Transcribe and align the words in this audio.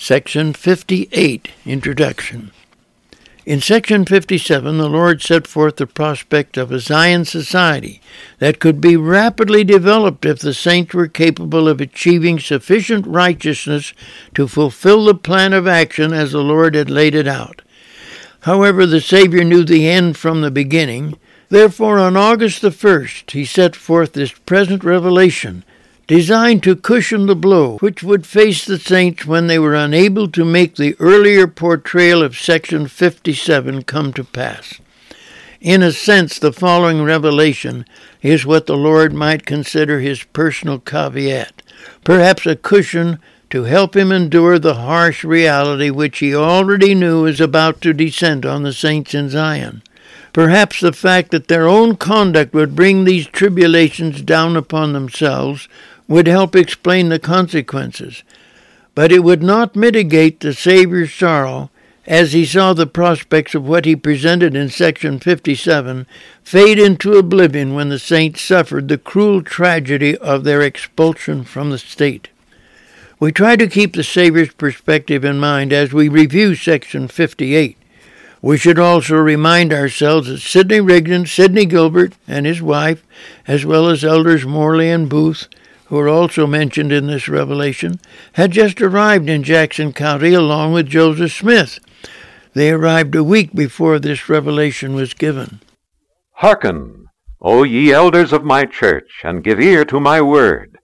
Section 0.00 0.52
58 0.52 1.48
Introduction 1.66 2.52
In 3.44 3.60
Section 3.60 4.04
57, 4.04 4.78
the 4.78 4.88
Lord 4.88 5.20
set 5.20 5.48
forth 5.48 5.74
the 5.74 5.88
prospect 5.88 6.56
of 6.56 6.70
a 6.70 6.78
Zion 6.78 7.24
society 7.24 8.00
that 8.38 8.60
could 8.60 8.80
be 8.80 8.96
rapidly 8.96 9.64
developed 9.64 10.24
if 10.24 10.38
the 10.38 10.54
saints 10.54 10.94
were 10.94 11.08
capable 11.08 11.66
of 11.66 11.80
achieving 11.80 12.38
sufficient 12.38 13.08
righteousness 13.08 13.92
to 14.34 14.46
fulfill 14.46 15.04
the 15.04 15.16
plan 15.16 15.52
of 15.52 15.66
action 15.66 16.12
as 16.12 16.30
the 16.30 16.44
Lord 16.44 16.76
had 16.76 16.88
laid 16.88 17.16
it 17.16 17.26
out. 17.26 17.62
However, 18.42 18.86
the 18.86 19.00
Savior 19.00 19.42
knew 19.42 19.64
the 19.64 19.88
end 19.88 20.16
from 20.16 20.42
the 20.42 20.52
beginning. 20.52 21.18
Therefore, 21.48 21.98
on 21.98 22.16
August 22.16 22.62
the 22.62 22.70
1st, 22.70 23.32
he 23.32 23.44
set 23.44 23.74
forth 23.74 24.12
this 24.12 24.30
present 24.30 24.84
revelation, 24.84 25.64
designed 26.08 26.62
to 26.62 26.74
cushion 26.74 27.26
the 27.26 27.36
blow 27.36 27.76
which 27.78 28.02
would 28.02 28.26
face 28.26 28.64
the 28.64 28.78
saints 28.78 29.26
when 29.26 29.46
they 29.46 29.58
were 29.58 29.74
unable 29.74 30.26
to 30.26 30.44
make 30.44 30.74
the 30.74 30.96
earlier 30.98 31.46
portrayal 31.46 32.22
of 32.22 32.36
section 32.36 32.88
57 32.88 33.84
come 33.84 34.12
to 34.14 34.24
pass. 34.24 34.80
In 35.60 35.82
a 35.82 35.92
sense, 35.92 36.38
the 36.38 36.52
following 36.52 37.02
revelation 37.02 37.84
is 38.22 38.46
what 38.46 38.66
the 38.66 38.76
Lord 38.76 39.12
might 39.12 39.44
consider 39.44 40.00
his 40.00 40.22
personal 40.24 40.78
caveat, 40.78 41.62
perhaps 42.04 42.46
a 42.46 42.56
cushion 42.56 43.18
to 43.50 43.64
help 43.64 43.94
him 43.94 44.10
endure 44.10 44.58
the 44.58 44.74
harsh 44.74 45.24
reality 45.24 45.90
which 45.90 46.20
he 46.20 46.34
already 46.34 46.94
knew 46.94 47.22
was 47.22 47.40
about 47.40 47.80
to 47.82 47.92
descend 47.92 48.46
on 48.46 48.62
the 48.62 48.72
saints 48.72 49.14
in 49.14 49.28
Zion. 49.28 49.82
Perhaps 50.32 50.80
the 50.80 50.92
fact 50.92 51.32
that 51.32 51.48
their 51.48 51.66
own 51.66 51.96
conduct 51.96 52.54
would 52.54 52.76
bring 52.76 53.04
these 53.04 53.26
tribulations 53.26 54.22
down 54.22 54.56
upon 54.56 54.92
themselves 54.92 55.68
would 56.08 56.26
help 56.26 56.56
explain 56.56 57.10
the 57.10 57.18
consequences. 57.18 58.24
But 58.94 59.12
it 59.12 59.22
would 59.22 59.42
not 59.42 59.76
mitigate 59.76 60.40
the 60.40 60.54
Savior's 60.54 61.14
sorrow 61.14 61.70
as 62.06 62.32
he 62.32 62.46
saw 62.46 62.72
the 62.72 62.86
prospects 62.86 63.54
of 63.54 63.68
what 63.68 63.84
he 63.84 63.94
presented 63.94 64.56
in 64.56 64.70
section 64.70 65.20
57 65.20 66.06
fade 66.42 66.78
into 66.78 67.12
oblivion 67.12 67.74
when 67.74 67.90
the 67.90 67.98
saints 67.98 68.40
suffered 68.40 68.88
the 68.88 68.96
cruel 68.96 69.42
tragedy 69.42 70.16
of 70.16 70.42
their 70.42 70.62
expulsion 70.62 71.44
from 71.44 71.68
the 71.70 71.78
state. 71.78 72.28
We 73.20 73.30
try 73.30 73.56
to 73.56 73.68
keep 73.68 73.94
the 73.94 74.02
Savior's 74.02 74.54
perspective 74.54 75.22
in 75.24 75.38
mind 75.38 75.72
as 75.72 75.92
we 75.92 76.08
review 76.08 76.54
section 76.54 77.08
58. 77.08 77.76
We 78.40 78.56
should 78.56 78.78
also 78.78 79.16
remind 79.16 79.72
ourselves 79.72 80.28
that 80.28 80.38
Sidney 80.38 80.80
Rigdon, 80.80 81.26
Sidney 81.26 81.66
Gilbert, 81.66 82.14
and 82.26 82.46
his 82.46 82.62
wife, 82.62 83.04
as 83.46 83.66
well 83.66 83.88
as 83.88 84.04
elders 84.04 84.46
Morley 84.46 84.88
and 84.88 85.08
Booth, 85.08 85.48
who 85.88 85.98
are 85.98 86.08
also 86.08 86.46
mentioned 86.46 86.92
in 86.92 87.06
this 87.06 87.28
revelation, 87.28 88.00
had 88.32 88.50
just 88.50 88.80
arrived 88.80 89.28
in 89.28 89.42
Jackson 89.42 89.92
County 89.92 90.32
along 90.32 90.72
with 90.72 90.86
Joseph 90.86 91.32
Smith. 91.32 91.78
They 92.54 92.70
arrived 92.70 93.14
a 93.14 93.24
week 93.24 93.54
before 93.54 93.98
this 93.98 94.28
revelation 94.28 94.94
was 94.94 95.14
given. 95.14 95.60
Hearken, 96.32 97.06
O 97.40 97.62
ye 97.62 97.92
elders 97.92 98.32
of 98.32 98.44
my 98.44 98.64
church, 98.64 99.20
and 99.24 99.44
give 99.44 99.60
ear 99.60 99.84
to 99.84 100.00
my 100.00 100.20
word 100.20 100.78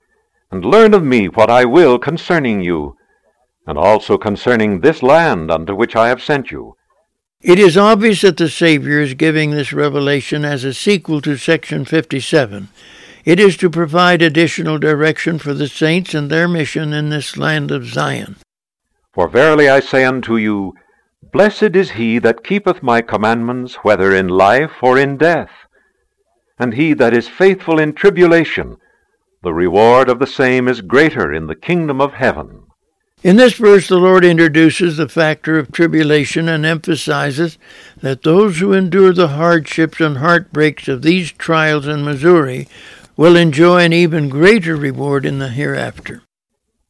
and 0.55 0.65
learn 0.65 0.95
of 0.95 1.03
me 1.03 1.27
what 1.27 1.51
I 1.51 1.65
will 1.65 1.99
concerning 1.99 2.63
you, 2.63 2.97
and 3.67 3.77
also 3.77 4.17
concerning 4.17 4.81
this 4.81 5.03
land 5.03 5.51
unto 5.51 5.75
which 5.75 5.97
I 5.97 6.07
have 6.07 6.23
sent 6.23 6.53
you. 6.53 6.77
It 7.41 7.59
is 7.59 7.77
obvious 7.77 8.21
that 8.21 8.37
the 8.37 8.49
Savior 8.49 9.01
is 9.01 9.15
giving 9.15 9.51
this 9.51 9.73
revelation 9.73 10.45
as 10.45 10.63
a 10.63 10.73
sequel 10.73 11.21
to 11.23 11.37
section 11.37 11.85
57. 11.85 12.69
It 13.25 13.41
is 13.41 13.57
to 13.59 13.71
provide 13.71 14.21
additional 14.21 14.79
direction 14.79 15.39
for 15.39 15.55
the 15.55 15.69
saints 15.69 16.13
and 16.13 16.31
their 16.31 16.47
mission 16.47 16.93
in 16.93 17.09
this 17.09 17.39
land 17.39 17.71
of 17.71 17.87
Zion. 17.87 18.37
For 19.13 19.29
verily 19.29 19.69
I 19.69 19.81
say 19.81 20.05
unto 20.05 20.37
you, 20.37 20.75
Blessed 21.33 21.75
is 21.75 21.93
he 21.93 22.19
that 22.19 22.45
keepeth 22.45 22.83
my 22.83 23.01
commandments, 23.01 23.77
whether 23.77 24.15
in 24.15 24.29
life 24.29 24.83
or 24.83 24.99
in 24.99 25.17
death. 25.17 25.51
And 26.59 26.75
he 26.75 26.93
that 26.95 27.15
is 27.15 27.27
faithful 27.27 27.79
in 27.79 27.95
tribulation, 27.95 28.77
the 29.43 29.55
reward 29.55 30.09
of 30.09 30.19
the 30.19 30.27
same 30.27 30.69
is 30.69 30.81
greater 30.81 31.33
in 31.33 31.47
the 31.47 31.55
kingdom 31.55 32.01
of 32.01 32.15
heaven. 32.15 32.65
In 33.23 33.37
this 33.37 33.55
verse, 33.55 33.89
the 33.89 33.97
Lord 33.97 34.23
introduces 34.23 34.99
the 34.99 35.09
factor 35.09 35.59
of 35.59 35.73
tribulation 35.73 36.47
and 36.47 36.67
emphasizes 36.67 37.57
that 38.03 38.23
those 38.23 38.59
who 38.59 38.75
endure 38.75 39.15
the 39.15 39.29
hardships 39.29 39.99
and 39.99 40.19
heartbreaks 40.19 40.89
of 40.89 41.01
these 41.01 41.33
trials 41.33 41.87
in 41.87 42.05
Missouri 42.05 42.69
will 43.17 43.37
enjoy 43.37 43.81
an 43.81 43.93
even 43.93 44.29
greater 44.29 44.77
reward 44.77 45.25
in 45.25 45.39
the 45.39 45.49
hereafter. 45.49 46.23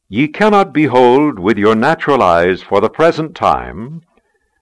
Ye 0.09 0.27
cannot 0.27 0.73
behold 0.73 1.39
with 1.39 1.57
your 1.57 1.75
natural 1.75 2.21
eyes 2.21 2.61
for 2.61 2.81
the 2.81 2.89
present 2.89 3.35
time 3.35 4.01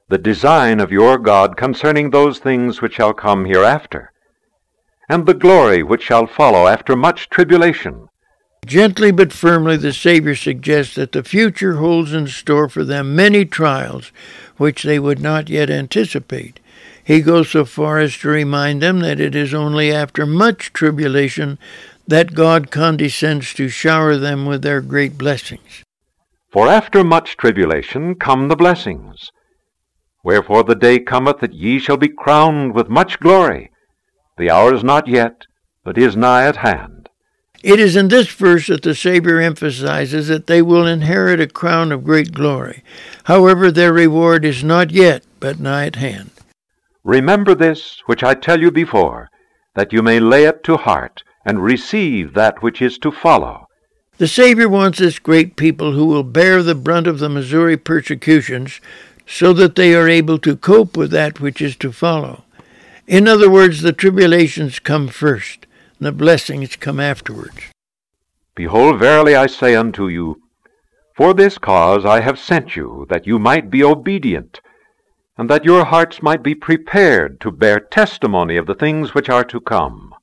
the 0.10 0.18
design 0.18 0.80
of 0.80 0.92
your 0.92 1.18
God 1.18 1.58
concerning 1.58 2.10
those 2.10 2.40
things 2.40 2.82
which 2.82 2.94
shall 2.94 3.14
come 3.14 3.46
hereafter 3.46 4.12
and 5.10 5.26
the 5.26 5.34
glory 5.34 5.84
which 5.84 6.04
shall 6.04 6.28
follow 6.28 6.68
after 6.68 6.96
much 6.96 7.30
tribulation. 7.30 8.08
Gently 8.66 9.12
but 9.12 9.34
firmly, 9.34 9.76
the 9.76 9.92
Savior 9.92 10.36
suggests 10.36 10.96
that 10.96 11.12
the 11.12 11.24
future 11.24 11.76
holds 11.76 12.14
in 12.14 12.28
store 12.28 12.70
for 12.70 12.86
them 12.86 13.16
many 13.16 13.44
trials 13.44 14.12
which 14.58 14.84
they 14.84 15.00
would 15.00 15.20
not 15.20 15.50
yet 15.50 15.70
anticipate. 15.70 16.60
He 17.04 17.22
goes 17.22 17.50
so 17.50 17.66
far 17.66 18.00
as 18.00 18.18
to 18.18 18.30
remind 18.30 18.82
them 18.82 19.00
that 19.00 19.20
it 19.20 19.36
is 19.36 19.54
only 19.54 19.92
after 19.92 20.26
much 20.26 20.74
tribulation 20.74 21.58
that 22.08 22.34
God 22.34 22.72
condescends 22.72 23.54
to 23.56 23.70
shower 23.70 24.18
them 24.18 24.46
with 24.46 24.62
their 24.62 24.82
great 24.82 25.18
blessings. 25.18 25.84
For 26.52 26.68
after 26.68 27.04
much 27.04 27.38
tribulation 27.38 28.16
come 28.16 28.48
the 28.48 28.56
blessings. 28.56 29.32
Wherefore 30.24 30.64
the 30.64 30.76
day 30.76 31.00
cometh 31.00 31.40
that 31.40 31.54
ye 31.54 31.80
shall 31.80 31.98
be 31.98 32.08
crowned 32.08 32.74
with 32.74 32.90
much 32.90 33.20
glory 33.20 33.72
the 34.38 34.50
hour 34.50 34.74
is 34.74 34.84
not 34.84 35.08
yet, 35.08 35.46
but 35.84 35.98
is 35.98 36.18
nigh 36.18 36.48
at 36.48 36.58
hand. 36.58 37.10
It 37.62 37.80
is 37.80 37.96
in 37.96 38.08
this 38.08 38.30
verse 38.30 38.68
that 38.68 38.82
the 38.82 38.96
Savior 38.96 39.40
emphasizes 39.40 40.28
that 40.28 40.48
they 40.48 40.62
will 40.62 40.86
inherit 40.86 41.40
a 41.40 41.48
crown 41.48 41.92
of 41.92 42.04
great 42.04 42.34
glory. 42.34 42.84
However, 43.26 43.72
their 43.72 43.94
reward 43.94 44.44
is 44.44 44.64
not 44.64 44.92
yet, 44.92 45.24
but 45.40 45.60
nigh 45.60 45.86
at 45.86 45.96
hand. 45.96 46.32
Remember 47.04 47.54
this, 47.54 48.02
which 48.06 48.24
I 48.24 48.34
tell 48.34 48.62
you 48.62 48.72
before, 48.72 49.30
that 49.76 49.92
you 49.92 50.02
may 50.02 50.20
lay 50.20 50.46
it 50.46 50.64
to 50.64 50.78
heart, 50.78 51.24
and 51.46 51.64
receive 51.64 52.34
that 52.34 52.64
which 52.64 52.82
is 52.82 52.98
to 53.00 53.12
follow. 53.12 53.68
The 54.18 54.28
Savior 54.28 54.70
wants 54.70 55.00
this 55.00 55.20
great 55.20 55.56
people 55.56 55.94
who 55.94 56.06
will 56.06 56.24
bear 56.24 56.64
the 56.64 56.76
brunt 56.76 57.08
of 57.08 57.20
the 57.20 57.30
Missouri 57.30 57.76
persecutions 57.76 58.80
so 59.26 59.54
that 59.54 59.76
they 59.76 59.94
are 59.96 60.08
able 60.08 60.38
to 60.40 60.56
cope 60.56 60.96
with 60.96 61.12
that 61.12 61.40
which 61.40 61.62
is 61.62 61.76
to 61.78 61.92
follow. 61.92 62.44
In 63.08 63.28
other 63.28 63.50
words, 63.50 63.82
the 63.82 63.92
tribulations 63.92 64.80
come 64.80 65.08
first, 65.08 65.66
and 65.98 66.08
the 66.08 66.12
blessings 66.12 66.76
come 66.76 67.00
afterwards. 67.00 67.72
Behold, 68.56 69.00
verily 69.00 69.36
I 69.36 69.48
say 69.48 69.76
unto 69.76 70.08
you, 70.08 70.42
For 71.16 71.34
this 71.34 71.58
cause 71.58 72.06
I 72.06 72.22
have 72.22 72.40
sent 72.40 72.76
you, 72.76 73.06
that 73.10 73.28
you 73.28 73.40
might 73.40 73.70
be 73.70 73.84
obedient, 73.84 74.62
and 75.38 75.50
that 75.50 75.66
your 75.66 75.86
hearts 75.86 76.22
might 76.22 76.44
be 76.44 76.54
prepared 76.56 77.40
to 77.42 77.52
bear 77.52 77.80
testimony 77.80 78.56
of 78.58 78.68
the 78.68 78.76
things 78.76 79.14
which 79.14 79.30
are 79.30 79.44
to 79.44 79.60
come. 79.60 80.14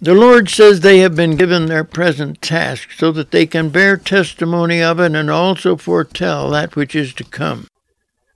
The 0.00 0.14
Lord 0.14 0.50
says 0.50 0.80
they 0.80 0.98
have 0.98 1.16
been 1.16 1.36
given 1.36 1.66
their 1.66 1.84
present 1.84 2.42
task 2.42 2.90
so 2.92 3.12
that 3.12 3.30
they 3.30 3.46
can 3.46 3.70
bear 3.70 3.96
testimony 3.96 4.82
of 4.82 5.00
it 5.00 5.14
and 5.14 5.30
also 5.30 5.76
foretell 5.76 6.50
that 6.50 6.76
which 6.76 6.94
is 6.94 7.14
to 7.14 7.24
come. 7.24 7.68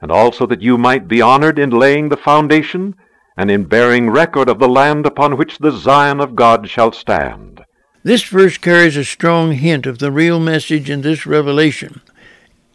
And 0.00 0.10
also 0.10 0.46
that 0.46 0.62
you 0.62 0.78
might 0.78 1.06
be 1.06 1.20
honored 1.20 1.58
in 1.58 1.70
laying 1.70 2.08
the 2.08 2.16
foundation 2.16 2.94
and 3.36 3.50
in 3.50 3.64
bearing 3.64 4.08
record 4.08 4.48
of 4.48 4.58
the 4.58 4.68
land 4.68 5.04
upon 5.04 5.36
which 5.36 5.58
the 5.58 5.70
Zion 5.70 6.20
of 6.20 6.34
God 6.34 6.68
shall 6.68 6.92
stand. 6.92 7.62
This 8.02 8.22
verse 8.24 8.56
carries 8.56 8.96
a 8.96 9.04
strong 9.04 9.52
hint 9.52 9.84
of 9.84 9.98
the 9.98 10.10
real 10.10 10.40
message 10.40 10.88
in 10.88 11.02
this 11.02 11.26
revelation. 11.26 12.00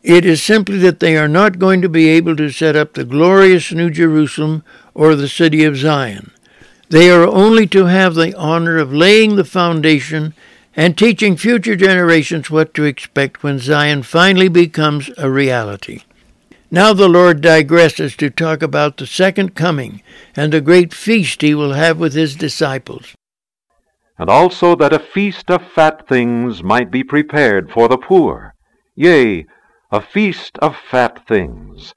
It 0.06 0.24
is 0.24 0.44
simply 0.44 0.78
that 0.80 1.00
they 1.00 1.18
are 1.18 1.28
not 1.28 1.58
going 1.58 1.82
to 1.82 1.90
be 1.90 2.10
able 2.10 2.36
to 2.36 2.52
set 2.52 2.76
up 2.76 2.94
the 2.94 3.04
glorious 3.04 3.72
New 3.72 3.90
Jerusalem 3.90 4.64
or 4.94 5.16
the 5.16 5.28
city 5.28 5.64
of 5.64 5.78
Zion. 5.78 6.30
They 6.90 7.10
are 7.10 7.26
only 7.26 7.66
to 7.66 7.86
have 7.86 8.14
the 8.14 8.38
honor 8.38 8.78
of 8.78 8.94
laying 8.94 9.36
the 9.36 9.44
foundation 9.44 10.36
and 10.76 10.96
teaching 10.96 11.36
future 11.36 11.76
generations 11.76 12.52
what 12.52 12.76
to 12.76 12.84
expect 12.84 13.42
when 13.42 13.58
Zion 13.58 14.04
finally 14.04 14.48
becomes 14.48 15.10
a 15.18 15.28
reality. 15.28 16.02
Now 16.70 16.94
the 16.94 17.10
Lord 17.10 17.42
digresses 17.42 18.16
to 18.18 18.30
talk 18.30 18.62
about 18.62 18.98
the 18.98 19.08
second 19.08 19.56
coming 19.56 20.04
and 20.36 20.54
the 20.54 20.62
great 20.62 20.94
feast 20.94 21.42
he 21.42 21.56
will 21.56 21.74
have 21.74 21.98
with 21.98 22.14
his 22.14 22.36
disciples. 22.36 23.16
And 24.20 24.30
also 24.30 24.76
that 24.76 24.94
a 24.94 25.00
feast 25.00 25.50
of 25.50 25.68
fat 25.68 26.08
things 26.08 26.62
might 26.62 26.92
be 26.92 27.04
prepared 27.04 27.72
for 27.72 27.88
the 27.88 27.98
poor, 27.98 28.54
yea, 28.94 29.48
a 29.92 30.02
feast 30.02 30.58
of 30.60 30.76
fat 30.76 31.28
things, 31.28 31.94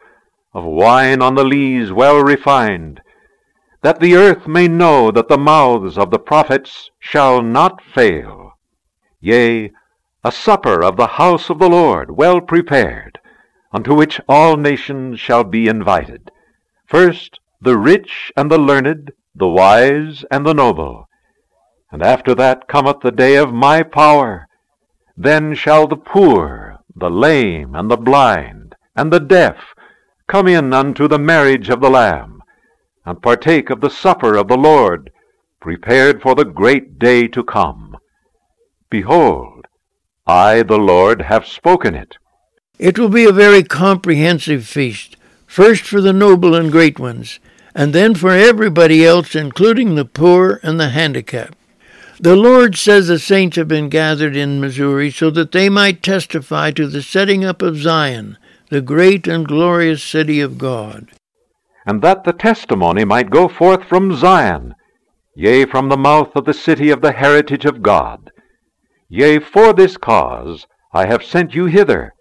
of 0.52 0.64
wine 0.64 1.22
on 1.22 1.34
the 1.34 1.44
lees 1.44 1.92
well 1.92 2.22
refined, 2.22 3.00
that 3.82 4.00
the 4.00 4.14
earth 4.14 4.46
may 4.46 4.68
know 4.68 5.10
that 5.10 5.28
the 5.28 5.38
mouths 5.38 5.96
of 5.96 6.10
the 6.10 6.18
prophets 6.18 6.90
shall 6.98 7.42
not 7.42 7.82
fail. 7.82 8.52
Yea, 9.20 9.70
a 10.24 10.32
supper 10.32 10.82
of 10.82 10.96
the 10.96 11.06
house 11.06 11.48
of 11.48 11.58
the 11.58 11.68
Lord 11.68 12.16
well 12.16 12.40
prepared, 12.40 13.18
unto 13.72 13.94
which 13.94 14.20
all 14.28 14.56
nations 14.56 15.20
shall 15.20 15.44
be 15.44 15.68
invited. 15.68 16.30
First 16.86 17.38
the 17.60 17.76
rich 17.76 18.32
and 18.36 18.50
the 18.50 18.58
learned, 18.58 19.12
the 19.34 19.48
wise 19.48 20.24
and 20.30 20.46
the 20.46 20.54
noble. 20.54 21.08
And 21.90 22.02
after 22.02 22.34
that 22.34 22.68
cometh 22.68 23.00
the 23.00 23.10
day 23.10 23.36
of 23.36 23.52
my 23.52 23.82
power. 23.82 24.46
Then 25.16 25.54
shall 25.54 25.86
the 25.86 25.96
poor, 25.96 26.77
the 27.00 27.10
lame, 27.10 27.74
and 27.74 27.90
the 27.90 27.96
blind, 27.96 28.74
and 28.96 29.12
the 29.12 29.20
deaf 29.20 29.74
come 30.28 30.46
in 30.46 30.72
unto 30.72 31.08
the 31.08 31.18
marriage 31.18 31.68
of 31.68 31.80
the 31.80 31.90
Lamb, 31.90 32.42
and 33.04 33.22
partake 33.22 33.70
of 33.70 33.80
the 33.80 33.90
supper 33.90 34.36
of 34.36 34.48
the 34.48 34.56
Lord, 34.56 35.10
prepared 35.60 36.20
for 36.22 36.34
the 36.34 36.44
great 36.44 36.98
day 36.98 37.26
to 37.28 37.42
come. 37.42 37.96
Behold, 38.90 39.66
I, 40.26 40.62
the 40.62 40.78
Lord, 40.78 41.22
have 41.22 41.46
spoken 41.46 41.94
it. 41.94 42.16
It 42.78 42.98
will 42.98 43.08
be 43.08 43.24
a 43.24 43.32
very 43.32 43.62
comprehensive 43.62 44.66
feast, 44.66 45.16
first 45.46 45.82
for 45.82 46.00
the 46.00 46.12
noble 46.12 46.54
and 46.54 46.70
great 46.70 46.98
ones, 46.98 47.40
and 47.74 47.94
then 47.94 48.14
for 48.14 48.30
everybody 48.30 49.04
else, 49.04 49.34
including 49.34 49.94
the 49.94 50.04
poor 50.04 50.60
and 50.62 50.78
the 50.78 50.90
handicapped. 50.90 51.56
The 52.20 52.34
Lord 52.34 52.76
says 52.76 53.06
the 53.06 53.20
saints 53.20 53.56
have 53.56 53.68
been 53.68 53.88
gathered 53.88 54.34
in 54.34 54.60
Missouri 54.60 55.08
so 55.08 55.30
that 55.30 55.52
they 55.52 55.68
might 55.68 56.02
testify 56.02 56.72
to 56.72 56.88
the 56.88 57.00
setting 57.00 57.44
up 57.44 57.62
of 57.62 57.76
Zion, 57.76 58.36
the 58.70 58.80
great 58.80 59.28
and 59.28 59.46
glorious 59.46 60.02
city 60.02 60.40
of 60.40 60.58
God. 60.58 61.12
And 61.86 62.02
that 62.02 62.24
the 62.24 62.32
testimony 62.32 63.04
might 63.04 63.30
go 63.30 63.46
forth 63.46 63.84
from 63.84 64.16
Zion, 64.16 64.74
yea, 65.36 65.64
from 65.64 65.88
the 65.88 65.96
mouth 65.96 66.34
of 66.34 66.44
the 66.44 66.52
city 66.52 66.90
of 66.90 67.02
the 67.02 67.12
heritage 67.12 67.64
of 67.64 67.82
God. 67.82 68.32
Yea, 69.08 69.38
for 69.38 69.72
this 69.72 69.96
cause 69.96 70.66
I 70.92 71.06
have 71.06 71.22
sent 71.22 71.54
you 71.54 71.66
hither, 71.66 72.14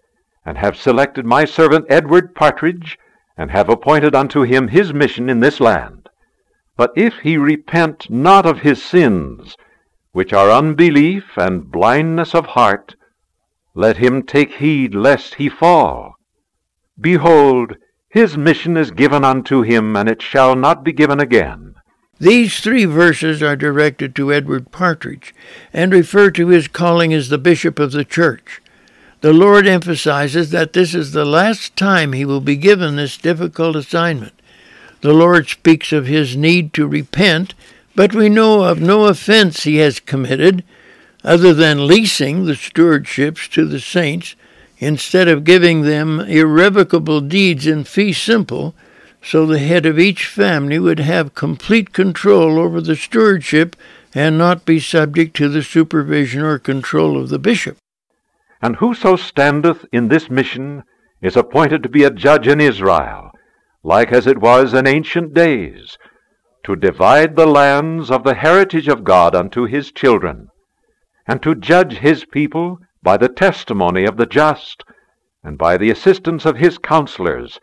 and 0.45 0.59
have 0.59 0.77
selected 0.77 1.25
my 1.25 1.43
servant 1.43 1.85
Edward 1.89 2.35
Partridge, 2.35 2.99
and 3.35 3.49
have 3.49 3.67
appointed 3.67 4.13
unto 4.13 4.43
him 4.43 4.67
his 4.67 4.93
mission 4.93 5.27
in 5.27 5.39
this 5.39 5.59
land. 5.59 6.07
But 6.75 6.91
if 6.95 7.15
he 7.23 7.35
repent 7.37 8.11
not 8.11 8.45
of 8.45 8.59
his 8.59 8.83
sins, 8.83 9.57
which 10.17 10.33
are 10.33 10.49
unbelief 10.49 11.37
and 11.37 11.71
blindness 11.71 12.33
of 12.33 12.47
heart, 12.47 12.95
let 13.75 13.97
him 13.97 14.23
take 14.23 14.53
heed 14.53 14.95
lest 14.95 15.35
he 15.35 15.47
fall. 15.47 16.15
Behold, 16.99 17.75
his 18.09 18.35
mission 18.35 18.75
is 18.75 18.89
given 18.89 19.23
unto 19.23 19.61
him, 19.61 19.95
and 19.95 20.09
it 20.09 20.19
shall 20.19 20.55
not 20.55 20.83
be 20.83 20.91
given 20.91 21.19
again. 21.19 21.75
These 22.19 22.61
three 22.61 22.85
verses 22.85 23.43
are 23.43 23.55
directed 23.55 24.15
to 24.15 24.33
Edward 24.33 24.71
Partridge 24.71 25.35
and 25.71 25.93
refer 25.93 26.31
to 26.31 26.47
his 26.47 26.67
calling 26.67 27.13
as 27.13 27.29
the 27.29 27.37
bishop 27.37 27.77
of 27.77 27.91
the 27.91 28.03
church. 28.03 28.59
The 29.21 29.33
Lord 29.33 29.67
emphasizes 29.67 30.49
that 30.49 30.73
this 30.73 30.95
is 30.95 31.11
the 31.11 31.25
last 31.25 31.75
time 31.75 32.13
he 32.13 32.25
will 32.25 32.41
be 32.41 32.55
given 32.55 32.95
this 32.95 33.17
difficult 33.17 33.75
assignment. 33.75 34.33
The 35.01 35.13
Lord 35.13 35.47
speaks 35.47 35.93
of 35.93 36.07
his 36.07 36.35
need 36.35 36.73
to 36.73 36.87
repent 36.87 37.53
but 37.97 38.13
we 38.13 38.29
know 38.29 38.63
of 38.63 38.79
no 38.79 39.05
offense 39.05 39.63
he 39.63 39.77
has 39.77 39.99
committed 39.99 40.63
other 41.23 41.51
than 41.51 41.87
leasing 41.87 42.45
the 42.45 42.53
stewardships 42.53 43.49
to 43.49 43.65
the 43.65 43.79
saints 43.79 44.35
instead 44.77 45.27
of 45.27 45.43
giving 45.43 45.81
them 45.81 46.19
irrevocable 46.19 47.19
deeds 47.21 47.65
in 47.65 47.83
fee 47.83 48.13
simple, 48.13 48.75
so 49.23 49.47
the 49.47 49.57
head 49.57 49.83
of 49.87 49.97
each 49.97 50.27
family 50.27 50.77
would 50.77 50.99
have 50.99 51.33
complete 51.33 51.91
control 51.91 52.59
over 52.59 52.79
the 52.79 52.95
stewardship 52.95 53.75
and 54.13 54.37
not 54.37 54.63
be 54.63 54.79
subject 54.79 55.35
to 55.35 55.49
the 55.49 55.63
supervision 55.63 56.43
or 56.43 56.59
control 56.59 57.19
of 57.19 57.29
the 57.29 57.39
bishop. 57.39 57.77
And 58.61 58.75
whoso 58.75 59.15
standeth 59.15 59.85
in 59.91 60.09
this 60.09 60.29
mission 60.29 60.83
is 61.19 61.35
appointed 61.35 61.81
to 61.81 61.89
be 61.89 62.03
a 62.03 62.11
judge 62.11 62.47
in 62.47 62.61
Israel, 62.61 63.31
like 63.83 64.11
as 64.11 64.27
it 64.27 64.37
was 64.37 64.75
in 64.75 64.85
ancient 64.85 65.33
days, 65.33 65.97
to 66.67 66.75
divide 66.75 67.37
the 67.37 67.45
lands 67.45 68.11
of 68.11 68.25
the 68.25 68.33
heritage 68.33 68.89
of 68.89 69.05
God 69.05 69.33
unto 69.33 69.63
his 69.63 69.89
children, 69.89 70.49
and 71.25 71.41
to 71.41 71.55
judge 71.55 71.99
his 71.99 72.25
people 72.25 72.77
by 73.01 73.15
the 73.15 73.29
testimony 73.29 74.03
of 74.03 74.17
the 74.17 74.25
just, 74.25 74.83
and 75.41 75.57
by 75.57 75.77
the 75.77 75.89
assistance 75.89 76.43
of 76.45 76.57
his 76.57 76.77
counselors, 76.77 77.61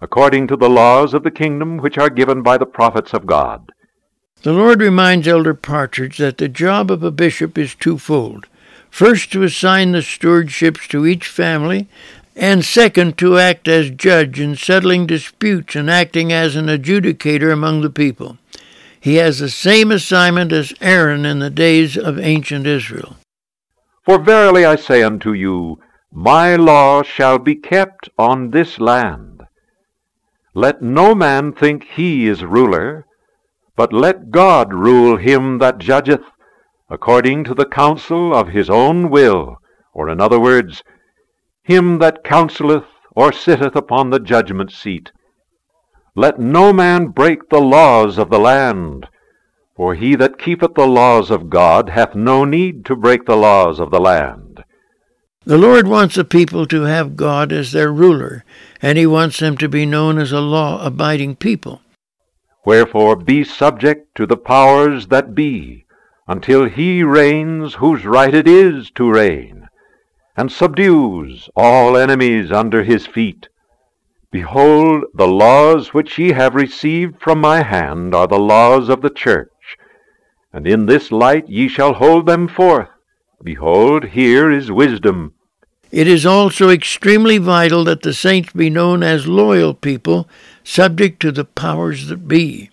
according 0.00 0.48
to 0.48 0.56
the 0.56 0.68
laws 0.68 1.14
of 1.14 1.22
the 1.22 1.30
kingdom 1.30 1.76
which 1.76 1.96
are 1.96 2.10
given 2.10 2.42
by 2.42 2.58
the 2.58 2.66
prophets 2.66 3.14
of 3.14 3.24
God. 3.24 3.70
The 4.42 4.52
Lord 4.52 4.80
reminds 4.80 5.28
Elder 5.28 5.54
Partridge 5.54 6.18
that 6.18 6.38
the 6.38 6.48
job 6.48 6.90
of 6.90 7.04
a 7.04 7.12
bishop 7.12 7.56
is 7.56 7.76
twofold. 7.76 8.48
First, 8.90 9.30
to 9.30 9.44
assign 9.44 9.92
the 9.92 9.98
stewardships 9.98 10.88
to 10.88 11.06
each 11.06 11.28
family, 11.28 11.86
and 12.34 12.64
second, 12.64 13.16
to 13.18 13.38
act 13.38 13.68
as 13.68 13.90
judge 13.90 14.40
in 14.40 14.56
settling 14.56 15.06
disputes 15.06 15.76
and 15.76 15.88
acting 15.88 16.32
as 16.32 16.56
an 16.56 16.66
adjudicator 16.66 17.52
among 17.52 17.82
the 17.82 17.90
people. 17.90 18.38
He 19.00 19.16
has 19.16 19.38
the 19.38 19.48
same 19.48 19.90
assignment 19.90 20.52
as 20.52 20.74
Aaron 20.80 21.24
in 21.24 21.38
the 21.38 21.50
days 21.50 21.96
of 21.96 22.18
ancient 22.18 22.66
Israel. 22.66 23.16
For 24.04 24.18
verily 24.18 24.64
I 24.64 24.76
say 24.76 25.02
unto 25.02 25.32
you, 25.32 25.78
my 26.12 26.56
law 26.56 27.02
shall 27.02 27.38
be 27.38 27.54
kept 27.54 28.08
on 28.18 28.50
this 28.50 28.78
land. 28.78 29.42
Let 30.54 30.82
no 30.82 31.14
man 31.14 31.52
think 31.52 31.84
he 31.84 32.26
is 32.26 32.44
ruler, 32.44 33.06
but 33.76 33.92
let 33.92 34.30
God 34.30 34.74
rule 34.74 35.16
him 35.16 35.58
that 35.58 35.78
judgeth 35.78 36.24
according 36.90 37.44
to 37.44 37.54
the 37.54 37.66
counsel 37.66 38.34
of 38.34 38.48
his 38.48 38.68
own 38.68 39.08
will, 39.08 39.56
or 39.94 40.10
in 40.10 40.20
other 40.20 40.40
words, 40.40 40.82
him 41.62 41.98
that 42.00 42.24
counselleth 42.24 42.84
or 43.14 43.32
sitteth 43.32 43.76
upon 43.76 44.10
the 44.10 44.18
judgment 44.18 44.72
seat. 44.72 45.12
Let 46.14 46.40
no 46.40 46.72
man 46.72 47.06
break 47.08 47.48
the 47.48 47.60
laws 47.60 48.18
of 48.18 48.30
the 48.30 48.38
land, 48.38 49.06
for 49.76 49.94
he 49.94 50.16
that 50.16 50.38
keepeth 50.38 50.74
the 50.74 50.86
laws 50.86 51.30
of 51.30 51.48
God 51.48 51.90
hath 51.90 52.14
no 52.14 52.44
need 52.44 52.84
to 52.86 52.96
break 52.96 53.26
the 53.26 53.36
laws 53.36 53.78
of 53.78 53.90
the 53.90 54.00
land. 54.00 54.64
The 55.44 55.56
Lord 55.56 55.88
wants 55.88 56.18
a 56.18 56.24
people 56.24 56.66
to 56.66 56.82
have 56.82 57.16
God 57.16 57.52
as 57.52 57.72
their 57.72 57.92
ruler, 57.92 58.44
and 58.82 58.98
he 58.98 59.06
wants 59.06 59.38
them 59.38 59.56
to 59.58 59.68
be 59.68 59.86
known 59.86 60.18
as 60.18 60.32
a 60.32 60.40
law 60.40 60.84
abiding 60.84 61.36
people. 61.36 61.80
Wherefore 62.66 63.16
be 63.16 63.42
subject 63.42 64.14
to 64.16 64.26
the 64.26 64.36
powers 64.36 65.06
that 65.06 65.34
be, 65.34 65.86
until 66.28 66.68
he 66.68 67.02
reigns 67.02 67.74
whose 67.74 68.04
right 68.04 68.34
it 68.34 68.46
is 68.46 68.90
to 68.96 69.10
reign, 69.10 69.68
and 70.36 70.52
subdues 70.52 71.48
all 71.56 71.96
enemies 71.96 72.52
under 72.52 72.82
his 72.82 73.06
feet. 73.06 73.48
Behold, 74.32 75.02
the 75.12 75.26
laws 75.26 75.92
which 75.92 76.16
ye 76.16 76.30
have 76.30 76.54
received 76.54 77.20
from 77.20 77.40
my 77.40 77.64
hand 77.64 78.14
are 78.14 78.28
the 78.28 78.38
laws 78.38 78.88
of 78.88 79.02
the 79.02 79.10
church, 79.10 79.76
and 80.52 80.68
in 80.68 80.86
this 80.86 81.10
light 81.10 81.48
ye 81.48 81.66
shall 81.66 81.94
hold 81.94 82.26
them 82.26 82.46
forth. 82.46 82.88
Behold, 83.42 84.04
here 84.04 84.48
is 84.48 84.70
wisdom. 84.70 85.34
It 85.90 86.06
is 86.06 86.24
also 86.24 86.70
extremely 86.70 87.38
vital 87.38 87.82
that 87.84 88.02
the 88.02 88.14
saints 88.14 88.52
be 88.52 88.70
known 88.70 89.02
as 89.02 89.26
loyal 89.26 89.74
people, 89.74 90.28
subject 90.62 91.18
to 91.22 91.32
the 91.32 91.44
powers 91.44 92.06
that 92.06 92.28
be. 92.28 92.70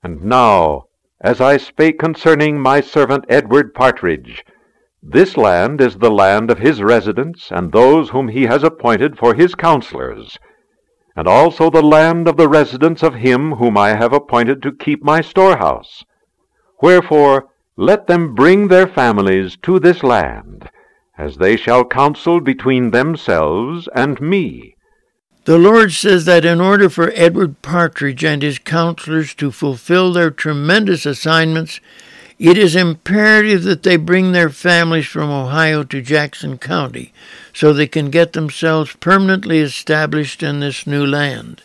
And 0.00 0.22
now, 0.22 0.86
as 1.20 1.40
I 1.40 1.56
spake 1.56 1.98
concerning 1.98 2.60
my 2.60 2.80
servant 2.80 3.24
Edward 3.28 3.74
Partridge, 3.74 4.44
this 5.02 5.36
land 5.36 5.80
is 5.80 5.96
the 5.96 6.10
land 6.10 6.52
of 6.52 6.60
his 6.60 6.80
residence, 6.80 7.50
and 7.50 7.72
those 7.72 8.10
whom 8.10 8.28
he 8.28 8.44
has 8.44 8.62
appointed 8.62 9.18
for 9.18 9.34
his 9.34 9.56
counselors 9.56 10.38
and 11.14 11.28
also 11.28 11.70
the 11.70 11.82
land 11.82 12.26
of 12.26 12.36
the 12.36 12.48
residence 12.48 13.02
of 13.02 13.14
him 13.14 13.52
whom 13.52 13.76
I 13.76 13.90
have 13.90 14.12
appointed 14.12 14.62
to 14.62 14.72
keep 14.72 15.02
my 15.02 15.20
storehouse. 15.20 16.04
Wherefore 16.80 17.48
let 17.76 18.06
them 18.06 18.34
bring 18.34 18.68
their 18.68 18.86
families 18.86 19.56
to 19.62 19.78
this 19.78 20.02
land, 20.02 20.68
as 21.16 21.36
they 21.36 21.56
shall 21.56 21.84
counsel 21.84 22.40
between 22.40 22.90
themselves 22.90 23.88
and 23.94 24.20
me. 24.20 24.76
The 25.44 25.58
Lord 25.58 25.92
says 25.92 26.24
that 26.26 26.44
in 26.44 26.60
order 26.60 26.88
for 26.88 27.12
Edward 27.14 27.62
Partridge 27.62 28.24
and 28.24 28.42
his 28.42 28.58
counselors 28.58 29.34
to 29.34 29.50
fulfill 29.50 30.12
their 30.12 30.30
tremendous 30.30 31.04
assignments, 31.04 31.80
it 32.42 32.58
is 32.58 32.74
imperative 32.74 33.62
that 33.62 33.84
they 33.84 33.96
bring 33.96 34.32
their 34.32 34.50
families 34.50 35.06
from 35.06 35.30
Ohio 35.30 35.84
to 35.84 36.02
Jackson 36.02 36.58
County 36.58 37.12
so 37.54 37.72
they 37.72 37.86
can 37.86 38.10
get 38.10 38.32
themselves 38.32 38.96
permanently 38.96 39.60
established 39.60 40.42
in 40.42 40.58
this 40.58 40.84
new 40.84 41.06
land. 41.06 41.62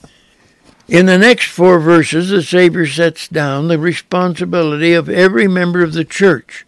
In 0.87 1.07
the 1.07 1.17
next 1.17 1.47
four 1.47 1.79
verses, 1.79 2.29
the 2.29 2.43
Savior 2.43 2.85
sets 2.85 3.27
down 3.27 3.69
the 3.69 3.79
responsibility 3.79 4.93
of 4.93 5.09
every 5.09 5.47
member 5.47 5.81
of 5.81 5.93
the 5.93 6.05
church. 6.05 6.63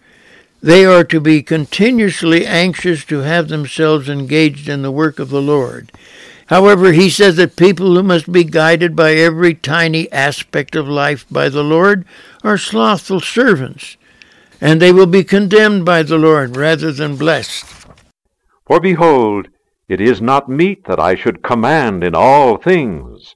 They 0.59 0.85
are 0.85 1.03
to 1.03 1.21
be 1.21 1.43
continuously 1.43 2.47
anxious 2.47 3.05
to 3.05 3.19
have 3.19 3.47
themselves 3.47 4.09
engaged 4.09 4.67
in 4.67 4.81
the 4.81 4.89
work 4.89 5.19
of 5.19 5.29
the 5.29 5.41
Lord. 5.41 5.91
However, 6.47 6.93
he 6.93 7.11
says 7.11 7.35
that 7.35 7.55
people 7.55 7.93
who 7.93 8.01
must 8.01 8.31
be 8.31 8.43
guided 8.43 8.95
by 8.95 9.13
every 9.13 9.53
tiny 9.53 10.11
aspect 10.11 10.75
of 10.75 10.89
life 10.89 11.27
by 11.29 11.47
the 11.47 11.63
Lord 11.63 12.05
are 12.43 12.57
slothful 12.57 13.19
servants 13.19 13.97
and 14.61 14.81
they 14.81 14.91
will 14.91 15.05
be 15.05 15.23
condemned 15.23 15.85
by 15.85 16.03
the 16.03 16.17
Lord 16.17 16.57
rather 16.57 16.91
than 16.91 17.15
blessed. 17.15 17.65
For 18.65 18.79
behold, 18.79 19.47
It 19.89 19.99
is 19.99 20.21
not 20.21 20.47
meet 20.47 20.85
that 20.85 20.99
I 20.99 21.15
should 21.15 21.41
command 21.41 22.03
in 22.03 22.13
all 22.13 22.57
things. 22.57 23.35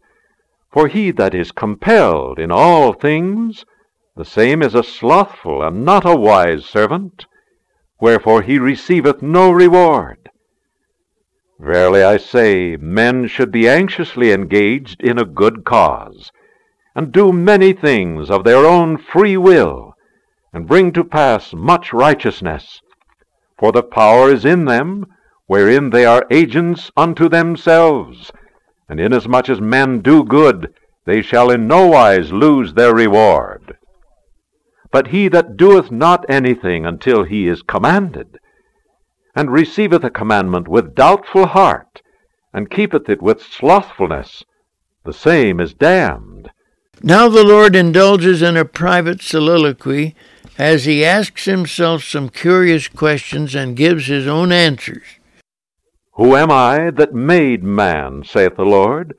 For 0.71 0.87
he 0.87 1.09
that 1.11 1.33
is 1.33 1.51
compelled 1.51 2.37
in 2.37 2.51
all 2.51 2.93
things, 2.93 3.65
the 4.15 4.23
same 4.23 4.61
is 4.61 4.75
a 4.75 4.83
slothful 4.83 5.63
and 5.63 5.83
not 5.83 6.05
a 6.05 6.15
wise 6.15 6.63
servant, 6.65 7.25
wherefore 7.99 8.43
he 8.43 8.59
receiveth 8.59 9.23
no 9.23 9.49
reward. 9.49 10.29
Verily 11.59 12.03
I 12.03 12.17
say, 12.17 12.77
men 12.79 13.27
should 13.27 13.51
be 13.51 13.67
anxiously 13.67 14.31
engaged 14.31 15.01
in 15.01 15.17
a 15.17 15.25
good 15.25 15.65
cause, 15.65 16.31
and 16.95 17.11
do 17.11 17.31
many 17.33 17.73
things 17.73 18.29
of 18.29 18.43
their 18.43 18.65
own 18.65 18.97
free 18.97 19.37
will, 19.37 19.92
and 20.53 20.67
bring 20.67 20.91
to 20.93 21.03
pass 21.03 21.53
much 21.53 21.91
righteousness. 21.91 22.79
For 23.57 23.71
the 23.71 23.83
power 23.83 24.31
is 24.31 24.45
in 24.45 24.65
them, 24.65 25.05
wherein 25.47 25.89
they 25.89 26.05
are 26.05 26.25
agents 26.31 26.91
unto 26.95 27.27
themselves. 27.27 28.31
And 28.87 28.99
inasmuch 28.99 29.49
as 29.49 29.59
men 29.59 30.01
do 30.01 30.23
good, 30.23 30.73
they 31.05 31.21
shall 31.21 31.49
in 31.49 31.67
no 31.67 31.87
wise 31.87 32.31
lose 32.31 32.73
their 32.73 32.93
reward. 32.93 33.77
But 34.91 35.07
he 35.07 35.27
that 35.29 35.57
doeth 35.57 35.91
not 35.91 36.25
anything 36.29 36.85
until 36.85 37.23
he 37.23 37.47
is 37.47 37.63
commanded, 37.63 38.37
and 39.35 39.49
receiveth 39.51 40.03
a 40.03 40.11
commandment 40.11 40.67
with 40.67 40.93
doubtful 40.93 41.47
heart, 41.47 42.01
and 42.53 42.69
keepeth 42.69 43.09
it 43.09 43.21
with 43.21 43.41
slothfulness, 43.41 44.43
the 45.03 45.13
same 45.13 45.59
is 45.59 45.73
damned. 45.73 46.32
Now 47.05 47.27
the 47.27 47.43
Lord 47.43 47.75
indulges 47.75 48.41
in 48.41 48.55
a 48.55 48.63
private 48.63 49.21
soliloquy 49.21 50.15
as 50.57 50.85
he 50.85 51.03
asks 51.03 51.43
himself 51.43 52.01
some 52.01 52.29
curious 52.29 52.87
questions 52.87 53.53
and 53.53 53.75
gives 53.75 54.07
his 54.07 54.25
own 54.25 54.53
answers. 54.53 55.03
Who 56.13 56.37
am 56.37 56.49
I 56.49 56.91
that 56.91 57.13
made 57.13 57.61
man, 57.61 58.23
saith 58.23 58.55
the 58.55 58.63
Lord, 58.63 59.17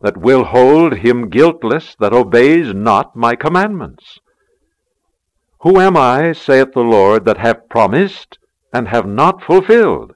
that 0.00 0.16
will 0.16 0.44
hold 0.44 0.98
him 0.98 1.28
guiltless 1.28 1.94
that 2.00 2.14
obeys 2.14 2.72
not 2.72 3.14
my 3.14 3.36
commandments? 3.36 4.18
Who 5.60 5.78
am 5.78 5.94
I, 5.94 6.32
saith 6.32 6.72
the 6.72 6.80
Lord, 6.80 7.26
that 7.26 7.36
have 7.36 7.68
promised 7.68 8.38
and 8.72 8.88
have 8.88 9.06
not 9.06 9.42
fulfilled? 9.42 10.14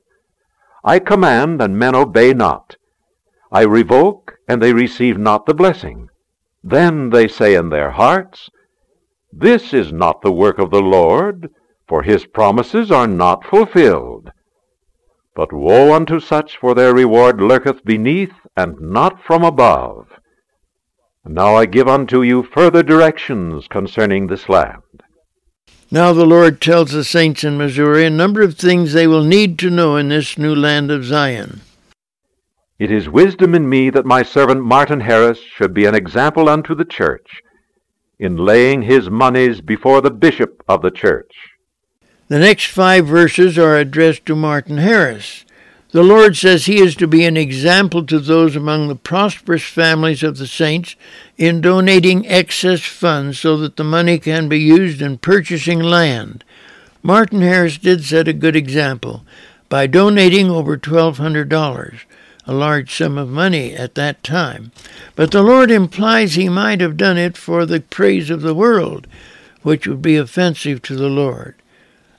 I 0.82 0.98
command, 0.98 1.60
and 1.60 1.78
men 1.78 1.94
obey 1.94 2.32
not. 2.32 2.76
I 3.52 3.62
revoke, 3.62 4.38
and 4.48 4.62
they 4.62 4.72
receive 4.72 5.18
not 5.18 5.44
the 5.44 5.52
blessing. 5.52 6.08
Then 6.62 7.10
they 7.10 7.26
say 7.26 7.54
in 7.54 7.70
their 7.70 7.90
hearts, 7.90 8.50
This 9.32 9.72
is 9.72 9.92
not 9.92 10.22
the 10.22 10.32
work 10.32 10.58
of 10.58 10.70
the 10.70 10.82
Lord, 10.82 11.50
for 11.88 12.02
his 12.02 12.26
promises 12.26 12.90
are 12.90 13.06
not 13.06 13.44
fulfilled. 13.44 14.30
But 15.34 15.52
woe 15.52 15.94
unto 15.94 16.20
such, 16.20 16.56
for 16.58 16.74
their 16.74 16.94
reward 16.94 17.40
lurketh 17.40 17.84
beneath, 17.84 18.34
and 18.56 18.80
not 18.80 19.22
from 19.22 19.42
above. 19.42 20.08
And 21.24 21.34
now 21.34 21.54
I 21.54 21.66
give 21.66 21.88
unto 21.88 22.22
you 22.22 22.42
further 22.42 22.82
directions 22.82 23.66
concerning 23.68 24.26
this 24.26 24.48
land. 24.48 24.82
Now 25.90 26.12
the 26.12 26.26
Lord 26.26 26.60
tells 26.60 26.92
the 26.92 27.04
saints 27.04 27.42
in 27.42 27.58
Missouri 27.58 28.06
a 28.06 28.10
number 28.10 28.42
of 28.42 28.56
things 28.56 28.92
they 28.92 29.06
will 29.06 29.24
need 29.24 29.58
to 29.58 29.70
know 29.70 29.96
in 29.96 30.08
this 30.08 30.38
new 30.38 30.54
land 30.54 30.90
of 30.90 31.04
Zion. 31.04 31.62
It 32.80 32.90
is 32.90 33.08
wisdom 33.08 33.54
in 33.54 33.68
me 33.68 33.90
that 33.90 34.04
my 34.04 34.24
servant 34.24 34.64
Martin 34.64 35.00
Harris 35.00 35.38
should 35.38 35.72
be 35.72 35.84
an 35.84 35.94
example 35.94 36.48
unto 36.48 36.74
the 36.74 36.84
church 36.84 37.42
in 38.18 38.36
laying 38.36 38.82
his 38.82 39.08
moneys 39.08 39.60
before 39.60 40.00
the 40.00 40.10
bishop 40.10 40.64
of 40.68 40.82
the 40.82 40.90
church 40.90 41.32
the 42.30 42.38
next 42.38 42.66
five 42.66 43.08
verses 43.08 43.58
are 43.58 43.76
addressed 43.76 44.24
to 44.26 44.36
Martin 44.36 44.78
Harris. 44.78 45.44
The 45.90 46.04
Lord 46.04 46.36
says 46.36 46.66
he 46.66 46.78
is 46.80 46.94
to 46.94 47.08
be 47.08 47.24
an 47.24 47.36
example 47.36 48.06
to 48.06 48.20
those 48.20 48.54
among 48.54 48.86
the 48.86 48.94
prosperous 48.94 49.64
families 49.64 50.22
of 50.22 50.38
the 50.38 50.46
saints 50.46 50.94
in 51.36 51.60
donating 51.60 52.28
excess 52.28 52.82
funds 52.82 53.40
so 53.40 53.56
that 53.56 53.74
the 53.74 53.82
money 53.82 54.20
can 54.20 54.48
be 54.48 54.60
used 54.60 55.02
in 55.02 55.18
purchasing 55.18 55.80
land. 55.80 56.44
Martin 57.02 57.40
Harris 57.40 57.78
did 57.78 58.04
set 58.04 58.28
a 58.28 58.32
good 58.32 58.54
example 58.54 59.24
by 59.68 59.88
donating 59.88 60.48
over 60.48 60.78
$1,200, 60.78 62.00
a 62.50 62.54
large 62.54 62.94
sum 62.94 63.16
of 63.16 63.28
money 63.28 63.74
at 63.74 63.94
that 63.94 64.24
time. 64.24 64.72
But 65.14 65.30
the 65.30 65.42
Lord 65.42 65.70
implies 65.70 66.34
he 66.34 66.48
might 66.48 66.80
have 66.80 66.96
done 66.96 67.16
it 67.16 67.36
for 67.36 67.64
the 67.64 67.80
praise 67.80 68.28
of 68.30 68.42
the 68.42 68.54
world, 68.54 69.06
which 69.62 69.86
would 69.86 70.02
be 70.02 70.16
offensive 70.16 70.82
to 70.82 70.96
the 70.96 71.08
Lord 71.08 71.54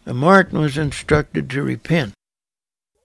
and 0.05 0.17
Martin 0.17 0.59
was 0.59 0.77
instructed 0.77 1.49
to 1.49 1.63
repent. 1.63 2.13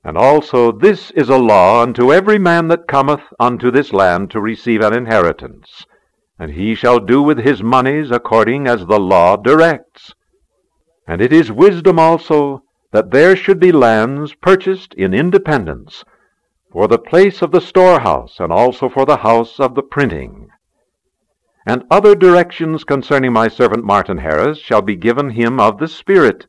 And 0.03 0.17
also 0.17 0.73
this 0.73 1.11
is 1.13 1.29
a 1.29 1.37
law 1.37 1.83
unto 1.83 2.13
every 2.13 2.39
man 2.39 2.69
that 2.69 2.89
cometh 2.89 3.23
unto 3.39 3.71
this 3.71 3.93
land 3.93 4.31
to 4.31 4.41
receive 4.41 4.81
an 4.81 4.95
inheritance, 4.95 5.85
and 6.39 6.53
he 6.53 6.75
shall 6.75 7.01
do 7.01 7.23
with 7.23 7.39
his 7.39 7.63
monies 7.63 8.11
according 8.11 8.67
as 8.67 8.87
the 8.87 9.01
law 9.01 9.37
directs. 9.37 10.15
And 11.07 11.21
it 11.21 11.33
is 11.33 11.53
wisdom 11.53 11.99
also 11.99 12.63
that 12.93 13.11
there 13.11 13.37
should 13.37 13.61
be 13.61 13.73
lands 13.73 14.35
purchased 14.35 14.95
in 14.95 15.13
independence, 15.13 16.05
for 16.77 16.89
the 16.89 16.99
place 16.99 17.41
of 17.41 17.53
the 17.53 17.61
storehouse, 17.61 18.39
and 18.39 18.53
also 18.53 18.87
for 18.87 19.07
the 19.07 19.17
house 19.17 19.59
of 19.59 19.75
the 19.75 19.83
printing. 19.83 20.47
And 21.67 21.83
other 21.91 22.15
directions 22.15 22.85
concerning 22.85 23.33
my 23.33 23.49
servant 23.49 23.83
Martin 23.83 24.19
Harris 24.19 24.59
shall 24.59 24.83
be 24.83 24.95
given 24.95 25.31
him 25.31 25.59
of 25.59 25.79
the 25.79 25.89
Spirit, 25.89 26.47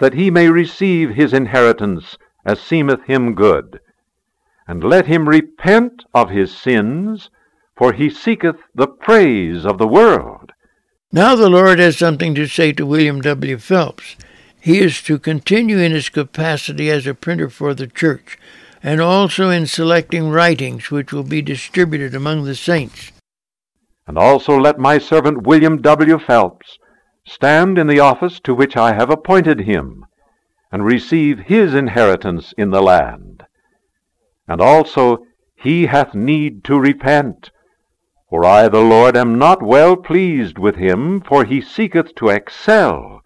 that 0.00 0.14
he 0.14 0.28
may 0.28 0.48
receive 0.48 1.10
his 1.10 1.32
inheritance 1.32 2.18
as 2.44 2.60
seemeth 2.60 3.04
him 3.04 3.36
good. 3.36 3.78
And 4.66 4.82
let 4.82 5.06
him 5.06 5.28
repent 5.28 6.04
of 6.12 6.30
his 6.30 6.52
sins, 6.52 7.30
for 7.76 7.92
he 7.92 8.10
seeketh 8.10 8.56
the 8.74 8.88
praise 8.88 9.64
of 9.64 9.78
the 9.78 9.86
world. 9.86 10.50
Now 11.12 11.36
the 11.36 11.48
Lord 11.48 11.78
has 11.78 11.96
something 11.96 12.34
to 12.34 12.48
say 12.48 12.72
to 12.72 12.84
William 12.84 13.20
W. 13.20 13.56
Phelps. 13.58 14.16
He 14.60 14.80
is 14.80 15.00
to 15.02 15.16
continue 15.16 15.78
in 15.78 15.92
his 15.92 16.08
capacity 16.08 16.90
as 16.90 17.06
a 17.06 17.14
printer 17.14 17.48
for 17.48 17.72
the 17.72 17.86
church, 17.86 18.36
and 18.82 19.00
also 19.00 19.50
in 19.50 19.66
selecting 19.66 20.28
writings 20.28 20.90
which 20.90 21.12
will 21.12 21.24
be 21.24 21.42
distributed 21.42 22.14
among 22.14 22.44
the 22.44 22.54
saints. 22.54 23.12
And 24.06 24.16
also 24.16 24.56
let 24.58 24.78
my 24.78 24.98
servant 24.98 25.46
William 25.46 25.82
W. 25.82 26.18
Phelps 26.18 26.78
stand 27.26 27.78
in 27.78 27.86
the 27.86 28.00
office 28.00 28.40
to 28.40 28.54
which 28.54 28.76
I 28.76 28.94
have 28.94 29.10
appointed 29.10 29.60
him, 29.60 30.06
and 30.72 30.84
receive 30.84 31.40
his 31.40 31.74
inheritance 31.74 32.54
in 32.56 32.70
the 32.70 32.82
land. 32.82 33.44
And 34.46 34.60
also 34.60 35.24
he 35.56 35.86
hath 35.86 36.14
need 36.14 36.64
to 36.64 36.78
repent, 36.78 37.50
for 38.30 38.44
I 38.44 38.68
the 38.68 38.80
Lord 38.80 39.16
am 39.16 39.38
not 39.38 39.62
well 39.62 39.96
pleased 39.96 40.58
with 40.58 40.76
him, 40.76 41.20
for 41.20 41.44
he 41.44 41.60
seeketh 41.60 42.14
to 42.16 42.28
excel, 42.28 43.22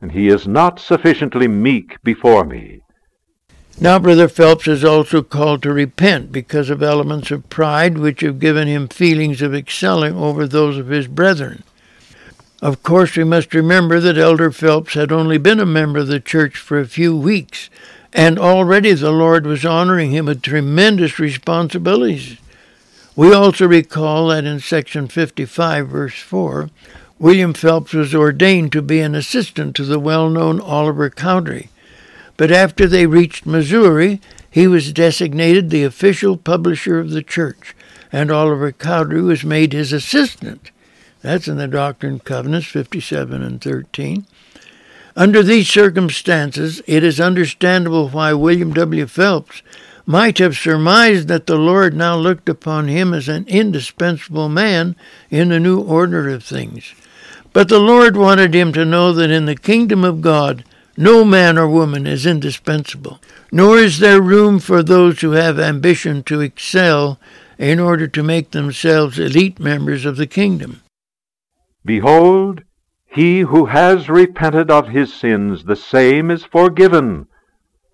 and 0.00 0.12
he 0.12 0.28
is 0.28 0.46
not 0.46 0.78
sufficiently 0.78 1.48
meek 1.48 2.02
before 2.02 2.44
me. 2.44 2.82
Now, 3.78 3.98
Brother 3.98 4.28
Phelps 4.28 4.66
is 4.66 4.84
also 4.84 5.22
called 5.22 5.62
to 5.62 5.72
repent 5.72 6.32
because 6.32 6.70
of 6.70 6.82
elements 6.82 7.30
of 7.30 7.48
pride 7.48 7.98
which 7.98 8.20
have 8.20 8.38
given 8.38 8.68
him 8.68 8.88
feelings 8.88 9.40
of 9.42 9.54
excelling 9.54 10.16
over 10.16 10.46
those 10.46 10.76
of 10.76 10.88
his 10.88 11.06
brethren. 11.06 11.62
Of 12.62 12.82
course, 12.82 13.16
we 13.16 13.24
must 13.24 13.54
remember 13.54 14.00
that 14.00 14.18
Elder 14.18 14.50
Phelps 14.50 14.92
had 14.92 15.10
only 15.10 15.38
been 15.38 15.60
a 15.60 15.66
member 15.66 16.00
of 16.00 16.08
the 16.08 16.20
church 16.20 16.58
for 16.58 16.78
a 16.78 16.86
few 16.86 17.16
weeks, 17.16 17.70
and 18.12 18.38
already 18.38 18.92
the 18.92 19.10
Lord 19.10 19.46
was 19.46 19.64
honoring 19.64 20.10
him 20.10 20.26
with 20.26 20.42
tremendous 20.42 21.18
responsibilities. 21.18 22.36
We 23.16 23.32
also 23.32 23.66
recall 23.66 24.28
that 24.28 24.44
in 24.44 24.60
section 24.60 25.08
55, 25.08 25.88
verse 25.88 26.18
4, 26.20 26.68
William 27.18 27.54
Phelps 27.54 27.94
was 27.94 28.14
ordained 28.14 28.72
to 28.72 28.82
be 28.82 29.00
an 29.00 29.14
assistant 29.14 29.74
to 29.76 29.84
the 29.84 29.98
well 29.98 30.28
known 30.28 30.60
Oliver 30.60 31.08
Cowdery. 31.08 31.69
But 32.40 32.50
after 32.50 32.86
they 32.86 33.04
reached 33.04 33.44
Missouri, 33.44 34.18
he 34.50 34.66
was 34.66 34.94
designated 34.94 35.68
the 35.68 35.84
official 35.84 36.38
publisher 36.38 36.98
of 36.98 37.10
the 37.10 37.22
church, 37.22 37.76
and 38.10 38.30
Oliver 38.30 38.72
Cowdery 38.72 39.20
was 39.20 39.44
made 39.44 39.74
his 39.74 39.92
assistant. 39.92 40.70
That's 41.20 41.48
in 41.48 41.58
the 41.58 41.68
Doctrine 41.68 42.14
and 42.14 42.24
Covenants 42.24 42.66
57 42.68 43.42
and 43.42 43.60
13. 43.60 44.24
Under 45.14 45.42
these 45.42 45.68
circumstances, 45.68 46.80
it 46.86 47.04
is 47.04 47.20
understandable 47.20 48.08
why 48.08 48.32
William 48.32 48.72
W. 48.72 49.06
Phelps 49.06 49.60
might 50.06 50.38
have 50.38 50.56
surmised 50.56 51.28
that 51.28 51.46
the 51.46 51.58
Lord 51.58 51.94
now 51.94 52.16
looked 52.16 52.48
upon 52.48 52.88
him 52.88 53.12
as 53.12 53.28
an 53.28 53.44
indispensable 53.48 54.48
man 54.48 54.96
in 55.28 55.50
the 55.50 55.60
new 55.60 55.78
order 55.78 56.30
of 56.30 56.42
things. 56.42 56.94
But 57.52 57.68
the 57.68 57.80
Lord 57.80 58.16
wanted 58.16 58.54
him 58.54 58.72
to 58.72 58.86
know 58.86 59.12
that 59.12 59.30
in 59.30 59.44
the 59.44 59.56
kingdom 59.56 60.04
of 60.04 60.22
God, 60.22 60.64
no 61.00 61.24
man 61.24 61.56
or 61.56 61.66
woman 61.66 62.06
is 62.06 62.26
indispensable, 62.26 63.18
nor 63.50 63.78
is 63.78 64.00
there 64.00 64.20
room 64.20 64.58
for 64.58 64.82
those 64.82 65.22
who 65.22 65.30
have 65.30 65.58
ambition 65.58 66.22
to 66.22 66.42
excel 66.42 67.18
in 67.58 67.80
order 67.80 68.06
to 68.06 68.22
make 68.22 68.50
themselves 68.50 69.18
elite 69.18 69.58
members 69.58 70.04
of 70.04 70.18
the 70.18 70.26
kingdom. 70.26 70.82
Behold, 71.86 72.62
he 73.06 73.40
who 73.40 73.64
has 73.64 74.10
repented 74.10 74.70
of 74.70 74.88
his 74.88 75.12
sins, 75.12 75.64
the 75.64 75.74
same 75.74 76.30
is 76.30 76.44
forgiven, 76.44 77.26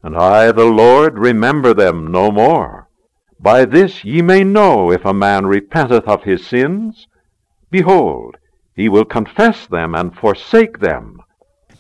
And 0.02 0.16
I, 0.16 0.50
the 0.50 0.64
Lord, 0.64 1.16
remember 1.16 1.72
them 1.72 2.10
no 2.10 2.32
more. 2.32 2.88
By 3.38 3.66
this 3.66 4.04
ye 4.04 4.20
may 4.20 4.42
know 4.42 4.90
if 4.90 5.04
a 5.04 5.14
man 5.14 5.46
repenteth 5.46 6.08
of 6.08 6.24
his 6.24 6.44
sins. 6.44 7.06
Behold, 7.70 8.36
he 8.74 8.88
will 8.88 9.04
confess 9.04 9.64
them 9.66 9.94
and 9.94 10.16
forsake 10.16 10.80
them. 10.80 11.20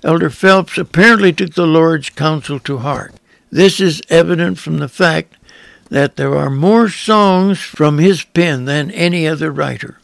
Elder 0.06 0.30
Phelps 0.30 0.78
apparently 0.78 1.32
took 1.32 1.54
the 1.54 1.66
Lord's 1.66 2.10
counsel 2.10 2.60
to 2.60 2.78
heart. 2.78 3.14
This 3.50 3.80
is 3.80 4.00
evident 4.08 4.56
from 4.56 4.78
the 4.78 4.88
fact 4.88 5.34
that 5.88 6.14
there 6.14 6.36
are 6.36 6.48
more 6.48 6.88
songs 6.88 7.58
from 7.58 7.98
his 7.98 8.22
pen 8.22 8.66
than 8.66 8.92
any 8.92 9.26
other 9.26 9.50
writer. 9.50 9.98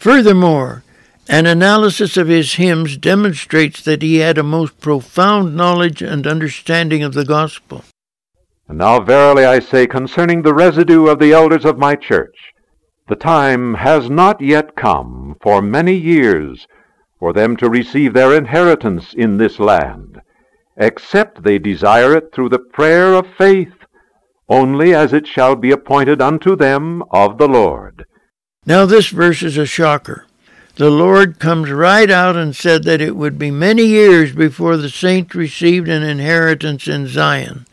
Furthermore, 0.00 0.82
an 1.28 1.46
analysis 1.46 2.16
of 2.16 2.26
his 2.26 2.54
hymns 2.54 2.96
demonstrates 2.96 3.82
that 3.82 4.02
he 4.02 4.16
had 4.16 4.36
a 4.36 4.42
most 4.42 4.80
profound 4.80 5.54
knowledge 5.54 6.02
and 6.02 6.26
understanding 6.26 7.04
of 7.04 7.14
the 7.14 7.24
gospel. 7.24 7.84
And 8.66 8.78
now 8.78 8.98
verily 8.98 9.44
I 9.44 9.60
say 9.60 9.86
concerning 9.86 10.42
the 10.42 10.54
residue 10.54 11.06
of 11.06 11.20
the 11.20 11.32
elders 11.32 11.64
of 11.64 11.78
my 11.78 11.94
church, 11.94 12.34
the 13.06 13.14
time 13.14 13.74
has 13.74 14.10
not 14.10 14.40
yet 14.40 14.74
come 14.74 15.36
for 15.40 15.62
many 15.62 15.94
years 15.94 16.66
for 17.18 17.32
them 17.32 17.56
to 17.56 17.70
receive 17.70 18.12
their 18.12 18.34
inheritance 18.34 19.14
in 19.14 19.36
this 19.36 19.58
land, 19.58 20.20
except 20.76 21.42
they 21.42 21.58
desire 21.58 22.14
it 22.16 22.32
through 22.32 22.48
the 22.48 22.58
prayer 22.58 23.14
of 23.14 23.26
faith, 23.38 23.72
only 24.48 24.94
as 24.94 25.12
it 25.12 25.26
shall 25.26 25.56
be 25.56 25.70
appointed 25.70 26.20
unto 26.20 26.54
them 26.54 27.02
of 27.10 27.38
the 27.38 27.48
Lord. 27.48 28.04
Now 28.64 28.84
this 28.84 29.08
verse 29.08 29.42
is 29.42 29.56
a 29.56 29.66
shocker. 29.66 30.26
The 30.76 30.90
Lord 30.90 31.38
comes 31.38 31.70
right 31.70 32.10
out 32.10 32.36
and 32.36 32.54
said 32.54 32.84
that 32.84 33.00
it 33.00 33.16
would 33.16 33.38
be 33.38 33.50
many 33.50 33.84
years 33.84 34.32
before 34.32 34.76
the 34.76 34.90
saints 34.90 35.34
received 35.34 35.88
an 35.88 36.02
inheritance 36.02 36.86
in 36.86 37.06
Zion. 37.06 37.66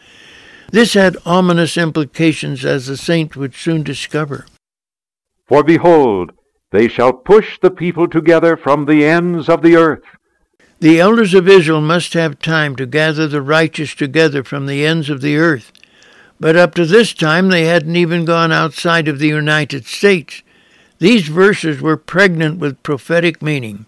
This 0.71 0.93
had 0.93 1.17
ominous 1.25 1.77
implications 1.77 2.63
as 2.63 2.87
the 2.87 2.95
saints 2.95 3.35
would 3.35 3.53
soon 3.55 3.83
discover. 3.83 4.45
For 5.45 5.63
behold, 5.63 6.31
they 6.73 6.87
shall 6.87 7.13
push 7.13 7.59
the 7.59 7.69
people 7.69 8.07
together 8.07 8.57
from 8.57 8.85
the 8.85 9.05
ends 9.05 9.47
of 9.47 9.61
the 9.61 9.75
earth. 9.75 10.01
The 10.79 10.99
elders 10.99 11.35
of 11.35 11.47
Israel 11.47 11.81
must 11.81 12.15
have 12.15 12.39
time 12.39 12.75
to 12.77 12.87
gather 12.87 13.27
the 13.27 13.43
righteous 13.43 13.93
together 13.93 14.43
from 14.43 14.65
the 14.65 14.83
ends 14.83 15.07
of 15.07 15.21
the 15.21 15.37
earth. 15.37 15.71
But 16.39 16.55
up 16.55 16.73
to 16.75 16.85
this 16.87 17.13
time, 17.13 17.49
they 17.49 17.65
hadn't 17.65 17.95
even 17.95 18.25
gone 18.25 18.51
outside 18.51 19.07
of 19.07 19.19
the 19.19 19.27
United 19.27 19.85
States. 19.85 20.41
These 20.97 21.27
verses 21.27 21.79
were 21.79 21.95
pregnant 21.95 22.57
with 22.57 22.81
prophetic 22.81 23.39
meaning. 23.39 23.85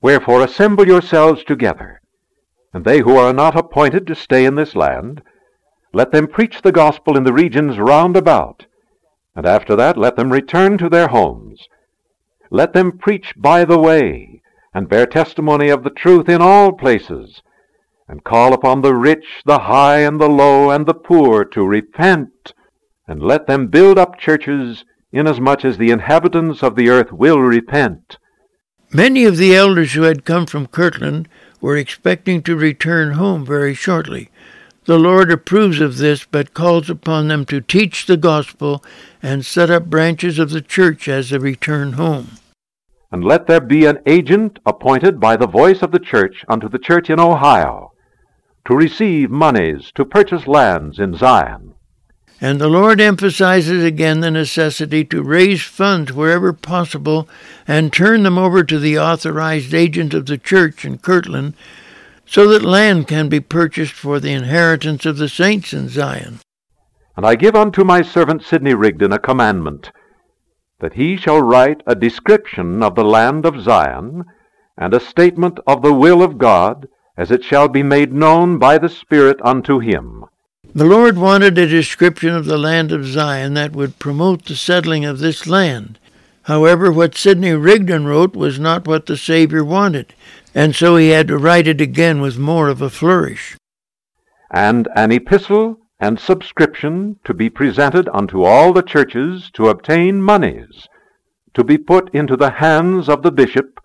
Wherefore 0.00 0.42
assemble 0.42 0.86
yourselves 0.86 1.44
together, 1.44 2.00
and 2.72 2.86
they 2.86 3.00
who 3.00 3.18
are 3.18 3.34
not 3.34 3.54
appointed 3.54 4.06
to 4.06 4.14
stay 4.14 4.46
in 4.46 4.54
this 4.54 4.74
land, 4.74 5.20
let 5.92 6.12
them 6.12 6.26
preach 6.26 6.62
the 6.62 6.72
gospel 6.72 7.18
in 7.18 7.24
the 7.24 7.34
regions 7.34 7.78
round 7.78 8.16
about, 8.16 8.64
and 9.36 9.44
after 9.44 9.76
that 9.76 9.98
let 9.98 10.16
them 10.16 10.32
return 10.32 10.78
to 10.78 10.88
their 10.88 11.08
homes 11.08 11.68
let 12.50 12.72
them 12.72 12.98
preach 12.98 13.34
by 13.36 13.64
the 13.64 13.78
way, 13.78 14.42
and 14.74 14.88
bear 14.88 15.06
testimony 15.06 15.68
of 15.68 15.84
the 15.84 15.90
truth 15.90 16.28
in 16.28 16.40
all 16.40 16.72
places, 16.72 17.42
and 18.08 18.24
call 18.24 18.52
upon 18.52 18.80
the 18.80 18.94
rich, 18.94 19.42
the 19.44 19.60
high, 19.60 19.98
and 19.98 20.20
the 20.20 20.28
low, 20.28 20.70
and 20.70 20.86
the 20.86 20.94
poor 20.94 21.44
to 21.44 21.66
repent, 21.66 22.52
and 23.06 23.22
let 23.22 23.46
them 23.46 23.66
build 23.66 23.98
up 23.98 24.18
churches, 24.18 24.84
inasmuch 25.12 25.64
as 25.64 25.78
the 25.78 25.90
inhabitants 25.90 26.62
of 26.62 26.76
the 26.76 26.88
earth 26.88 27.12
will 27.12 27.40
repent. 27.40 28.16
Many 28.92 29.24
of 29.24 29.36
the 29.36 29.54
elders 29.54 29.92
who 29.92 30.02
had 30.02 30.24
come 30.24 30.46
from 30.46 30.66
Kirtland 30.66 31.28
were 31.60 31.76
expecting 31.76 32.42
to 32.42 32.56
return 32.56 33.12
home 33.12 33.44
very 33.44 33.74
shortly. 33.74 34.30
The 34.86 34.98
Lord 34.98 35.30
approves 35.30 35.80
of 35.80 35.98
this, 35.98 36.24
but 36.24 36.54
calls 36.54 36.88
upon 36.88 37.28
them 37.28 37.44
to 37.46 37.60
teach 37.60 38.06
the 38.06 38.16
gospel 38.16 38.82
and 39.22 39.44
set 39.44 39.68
up 39.68 39.90
branches 39.90 40.38
of 40.38 40.48
the 40.48 40.62
church 40.62 41.08
as 41.08 41.28
they 41.28 41.36
return 41.36 41.92
home. 41.92 42.37
And 43.10 43.24
let 43.24 43.46
there 43.46 43.60
be 43.60 43.86
an 43.86 44.00
agent 44.06 44.58
appointed 44.66 45.18
by 45.18 45.36
the 45.36 45.46
voice 45.46 45.82
of 45.82 45.92
the 45.92 45.98
church 45.98 46.44
unto 46.48 46.68
the 46.68 46.78
church 46.78 47.08
in 47.08 47.18
Ohio, 47.18 47.92
to 48.66 48.76
receive 48.76 49.30
moneys 49.30 49.90
to 49.94 50.04
purchase 50.04 50.46
lands 50.46 50.98
in 50.98 51.14
Zion. 51.14 51.74
And 52.40 52.60
the 52.60 52.68
Lord 52.68 53.00
emphasizes 53.00 53.82
again 53.82 54.20
the 54.20 54.30
necessity 54.30 55.04
to 55.06 55.22
raise 55.22 55.62
funds 55.62 56.12
wherever 56.12 56.52
possible 56.52 57.28
and 57.66 57.92
turn 57.92 58.22
them 58.22 58.38
over 58.38 58.62
to 58.62 58.78
the 58.78 58.98
authorized 58.98 59.74
agent 59.74 60.14
of 60.14 60.26
the 60.26 60.38
church 60.38 60.84
in 60.84 60.98
Kirtland 60.98 61.54
so 62.26 62.46
that 62.48 62.62
land 62.62 63.08
can 63.08 63.28
be 63.28 63.40
purchased 63.40 63.94
for 63.94 64.20
the 64.20 64.32
inheritance 64.32 65.04
of 65.06 65.16
the 65.16 65.28
saints 65.28 65.72
in 65.72 65.88
Zion. 65.88 66.40
And 67.16 67.26
I 67.26 67.34
give 67.34 67.56
unto 67.56 67.82
my 67.82 68.02
servant 68.02 68.44
Sidney 68.44 68.74
Rigdon 68.74 69.12
a 69.12 69.18
commandment, 69.18 69.90
that 70.80 70.94
he 70.94 71.16
shall 71.16 71.42
write 71.42 71.82
a 71.86 71.94
description 71.94 72.82
of 72.82 72.94
the 72.94 73.04
land 73.04 73.44
of 73.44 73.60
Zion, 73.60 74.24
and 74.76 74.94
a 74.94 75.00
statement 75.00 75.58
of 75.66 75.82
the 75.82 75.92
will 75.92 76.22
of 76.22 76.38
God, 76.38 76.88
as 77.16 77.30
it 77.30 77.42
shall 77.42 77.68
be 77.68 77.82
made 77.82 78.12
known 78.12 78.58
by 78.58 78.78
the 78.78 78.88
Spirit 78.88 79.40
unto 79.42 79.80
him. 79.80 80.24
The 80.74 80.84
Lord 80.84 81.18
wanted 81.18 81.58
a 81.58 81.66
description 81.66 82.34
of 82.34 82.44
the 82.44 82.58
land 82.58 82.92
of 82.92 83.04
Zion 83.04 83.54
that 83.54 83.72
would 83.72 83.98
promote 83.98 84.44
the 84.44 84.54
settling 84.54 85.04
of 85.04 85.18
this 85.18 85.46
land. 85.46 85.98
However, 86.42 86.92
what 86.92 87.16
Sidney 87.16 87.52
Rigdon 87.52 88.06
wrote 88.06 88.36
was 88.36 88.58
not 88.58 88.86
what 88.86 89.06
the 89.06 89.16
Savior 89.16 89.64
wanted 89.64 90.14
and 90.58 90.74
so 90.74 90.96
he 90.96 91.10
had 91.10 91.28
to 91.28 91.38
write 91.38 91.68
it 91.68 91.80
again 91.80 92.20
with 92.20 92.36
more 92.36 92.68
of 92.68 92.82
a 92.82 92.90
flourish. 92.90 93.56
And 94.50 94.88
an 94.96 95.12
epistle 95.12 95.78
and 96.00 96.18
subscription 96.18 97.18
to 97.24 97.34
be 97.34 97.50
presented 97.50 98.08
unto 98.12 98.42
all 98.42 98.72
the 98.72 98.82
churches 98.82 99.50
to 99.52 99.68
obtain 99.68 100.22
moneys, 100.22 100.88
to 101.54 101.64
be 101.64 101.76
put 101.76 102.12
into 102.14 102.36
the 102.36 102.50
hands 102.50 103.08
of 103.08 103.22
the 103.22 103.32
bishop, 103.32 103.80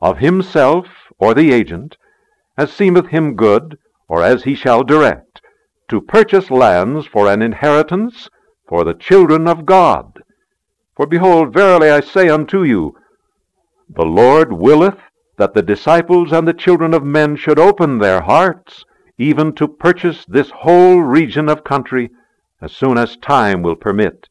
of 0.00 0.18
himself 0.18 0.86
or 1.18 1.34
the 1.34 1.52
agent, 1.52 1.96
as 2.56 2.72
seemeth 2.72 3.08
him 3.08 3.34
good, 3.34 3.78
or 4.08 4.22
as 4.22 4.44
he 4.44 4.54
shall 4.54 4.82
direct, 4.82 5.40
to 5.88 6.00
purchase 6.00 6.50
lands 6.50 7.06
for 7.06 7.30
an 7.30 7.42
inheritance 7.42 8.28
for 8.68 8.84
the 8.84 8.94
children 8.94 9.46
of 9.46 9.66
God. 9.66 10.22
For 10.96 11.06
behold, 11.06 11.52
verily 11.52 11.90
I 11.90 12.00
say 12.00 12.28
unto 12.28 12.62
you, 12.62 12.96
the 13.88 14.04
Lord 14.04 14.52
willeth 14.52 14.98
that 15.36 15.54
the 15.54 15.62
disciples 15.62 16.32
and 16.32 16.46
the 16.46 16.54
children 16.54 16.94
of 16.94 17.04
men 17.04 17.36
should 17.36 17.58
open 17.58 17.98
their 17.98 18.22
hearts, 18.22 18.84
even 19.18 19.52
to 19.54 19.68
purchase 19.68 20.24
this 20.26 20.50
whole 20.50 21.00
region 21.00 21.48
of 21.48 21.64
country 21.64 22.10
as 22.60 22.72
soon 22.72 22.96
as 22.96 23.16
time 23.16 23.62
will 23.62 23.76
permit. 23.76 24.28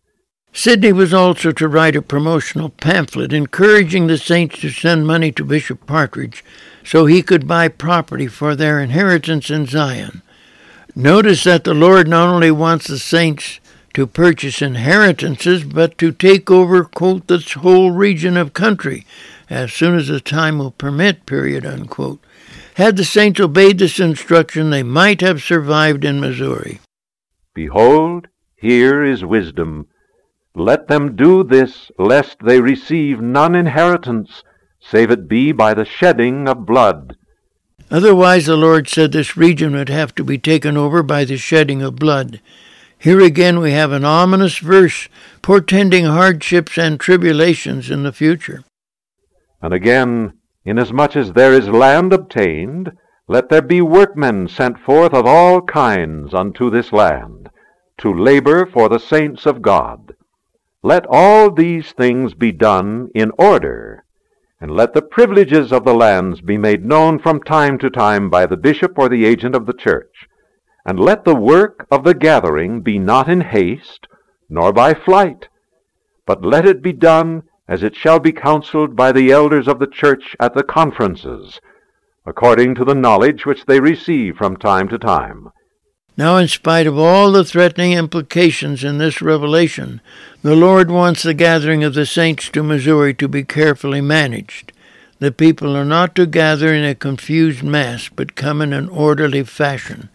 Sidney 0.54 0.92
was 0.92 1.14
also 1.14 1.52
to 1.54 1.68
write 1.68 1.96
a 1.96 2.02
promotional 2.02 2.70
pamphlet 2.70 3.32
encouraging 3.32 4.08
the 4.08 4.18
saints 4.18 4.60
to 4.60 4.70
send 4.70 5.08
money 5.08 5.32
to 5.32 5.46
Bishop 5.46 5.86
Partridge 5.86 6.44
so 6.84 7.06
he 7.06 7.22
could 7.22 7.48
buy 7.48 7.68
property 7.68 8.28
for 8.28 8.56
their 8.56 8.80
inheritance 8.80 9.50
in 9.50 9.66
Zion. 9.66 10.22
Notice 10.94 11.46
that 11.46 11.64
the 11.64 11.74
Lord 11.74 12.08
not 12.08 12.28
only 12.28 12.52
wants 12.52 12.88
the 12.88 13.00
saints 13.00 13.62
to 13.94 14.08
purchase 14.08 14.62
inheritances, 14.62 15.64
but 15.64 15.98
to 15.98 16.12
take 16.12 16.52
over, 16.52 16.84
quote, 16.84 17.28
this 17.28 17.54
whole 17.54 17.92
region 17.92 18.36
of 18.36 18.54
country 18.54 19.06
as 19.50 19.72
soon 19.72 19.96
as 19.96 20.08
the 20.08 20.20
time 20.20 20.58
will 20.58 20.72
permit, 20.72 21.26
period, 21.26 21.66
unquote. 21.66 22.20
Had 22.76 22.98
the 22.98 23.04
saints 23.04 23.40
obeyed 23.40 23.80
this 23.80 24.00
instruction, 24.00 24.70
they 24.70 24.84
might 24.84 25.22
have 25.22 25.42
survived 25.42 26.06
in 26.06 26.20
Missouri. 26.20 26.80
Behold, 27.54 28.28
here 28.56 29.04
is 29.04 29.26
wisdom. 29.26 29.88
Let 30.56 30.88
them 30.88 31.16
do 31.16 31.44
this, 31.44 31.92
lest 31.98 32.38
they 32.44 32.62
receive 32.62 33.20
none 33.22 33.56
inheritance, 33.56 34.44
save 34.80 35.12
it 35.12 35.28
be 35.28 35.52
by 35.52 35.74
the 35.74 35.86
shedding 35.86 36.48
of 36.48 36.66
blood. 36.66 37.18
Otherwise, 37.90 38.46
the 38.46 38.56
Lord 38.56 38.88
said 38.88 39.12
this 39.12 39.36
region 39.36 39.74
would 39.76 39.90
have 39.90 40.16
to 40.16 40.24
be 40.24 40.38
taken 40.38 40.78
over 40.78 41.04
by 41.04 41.26
the 41.26 41.38
shedding 41.38 41.82
of 41.82 41.98
blood. 41.98 42.40
Here 42.98 43.20
again 43.20 43.60
we 43.60 43.72
have 43.72 43.92
an 43.92 44.06
ominous 44.06 44.60
verse 44.60 45.10
portending 45.42 46.06
hardships 46.06 46.78
and 46.78 47.00
tribulations 47.00 47.90
in 47.90 48.04
the 48.04 48.14
future. 48.14 48.64
And 49.62 49.74
again, 49.74 50.34
inasmuch 50.66 51.16
as 51.16 51.34
there 51.34 51.54
is 51.54 51.68
land 51.68 52.14
obtained, 52.14 52.92
let 53.28 53.50
there 53.50 53.62
be 53.62 53.82
workmen 53.82 54.48
sent 54.48 54.78
forth 54.80 55.14
of 55.14 55.26
all 55.26 55.62
kinds 55.62 56.34
unto 56.34 56.70
this 56.70 56.92
land, 56.92 57.50
to 57.98 58.14
labor 58.14 58.66
for 58.66 58.90
the 58.90 59.00
saints 59.00 59.46
of 59.46 59.62
God. 59.62 60.14
Let 60.84 61.06
all 61.08 61.52
these 61.52 61.92
things 61.92 62.34
be 62.34 62.52
done 62.52 63.10
in 63.14 63.32
order, 63.38 64.04
and 64.60 64.72
let 64.72 64.94
the 64.94 65.02
privileges 65.02 65.72
of 65.72 65.86
the 65.86 65.94
lands 65.94 66.42
be 66.42 66.58
made 66.58 66.86
known 66.86 67.20
from 67.20 67.42
time 67.42 67.78
to 67.80 67.90
time 67.90 68.30
by 68.30 68.46
the 68.46 68.58
bishop 68.58 68.98
or 68.98 69.10
the 69.10 69.26
agent 69.26 69.56
of 69.56 69.66
the 69.66 69.74
church. 69.74 70.28
And 70.86 71.00
let 71.00 71.26
the 71.26 71.36
work 71.36 71.86
of 71.92 72.04
the 72.04 72.16
gathering 72.16 72.82
be 72.82 72.98
not 72.98 73.30
in 73.30 73.42
haste, 73.42 74.08
nor 74.50 74.74
by 74.74 74.94
flight, 74.94 75.48
but 76.26 76.44
let 76.44 76.66
it 76.66 76.82
be 76.82 76.94
done 76.94 77.44
as 77.72 77.84
it 77.84 77.96
shall 77.96 78.20
be 78.20 78.34
counseled 78.34 78.98
by 78.98 79.14
the 79.14 79.32
elders 79.32 79.66
of 79.66 79.80
the 79.80 79.88
church 79.88 80.36
at 80.42 80.54
the 80.54 80.62
conferences, 80.62 81.62
according 82.26 82.76
to 82.76 82.84
the 82.84 82.94
knowledge 82.94 83.46
which 83.46 83.66
they 83.66 83.80
receive 83.80 84.36
from 84.36 84.58
time 84.58 84.90
to 84.90 84.98
time. 84.98 85.48
Now, 86.18 86.36
in 86.36 86.50
spite 86.50 86.86
of 86.86 87.00
all 87.00 87.32
the 87.32 87.46
threatening 87.46 87.94
implications 87.94 88.84
in 88.84 88.98
this 88.98 89.22
revelation, 89.22 90.02
the 90.42 90.54
Lord 90.54 90.92
wants 90.92 91.24
the 91.24 91.34
gathering 91.34 91.82
of 91.82 91.94
the 91.94 92.06
saints 92.06 92.50
to 92.50 92.62
Missouri 92.62 93.14
to 93.14 93.30
be 93.30 93.46
carefully 93.46 94.02
managed. 94.02 94.74
The 95.20 95.32
people 95.32 95.74
are 95.78 95.86
not 95.86 96.14
to 96.16 96.26
gather 96.26 96.74
in 96.74 96.84
a 96.84 96.94
confused 96.94 97.64
mass, 97.64 98.10
but 98.14 98.36
come 98.36 98.62
in 98.62 98.74
an 98.74 98.90
orderly 98.90 99.44
fashion. 99.46 100.10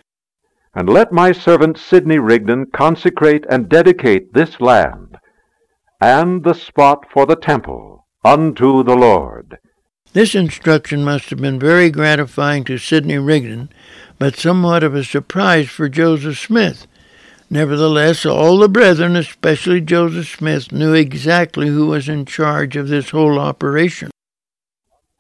And 0.75 0.91
let 0.91 1.11
my 1.11 1.33
servant 1.33 1.79
Sidney 1.79 2.19
Rigdon 2.19 2.67
consecrate 2.75 3.47
and 3.49 3.67
dedicate 3.67 4.35
this 4.35 4.61
land, 4.61 5.17
and 6.01 6.45
the 6.45 6.55
spot 6.55 7.07
for 7.11 7.27
the 7.27 7.37
temple, 7.37 8.07
unto 8.25 8.83
the 8.83 8.97
Lord. 8.97 9.59
This 10.13 10.35
instruction 10.35 11.05
must 11.05 11.31
have 11.31 11.41
been 11.41 11.59
very 11.59 11.91
gratifying 11.91 12.65
to 12.65 12.79
Sidney 12.79 13.19
Rigdon, 13.19 13.71
but 14.19 14.37
somewhat 14.37 14.83
of 14.83 14.95
a 14.95 15.05
surprise 15.05 15.69
for 15.69 15.89
Joseph 15.89 16.39
Smith. 16.39 16.87
Nevertheless, 17.49 18.27
all 18.27 18.59
the 18.59 18.69
brethren, 18.69 19.15
especially 19.15 19.81
Joseph 19.81 20.29
Smith, 20.29 20.73
knew 20.73 20.95
exactly 20.95 21.69
who 21.69 21.87
was 21.87 22.09
in 22.09 22.25
charge 22.25 22.77
of 22.77 22.89
this 22.89 23.11
whole 23.11 23.39
operation. 23.39 24.11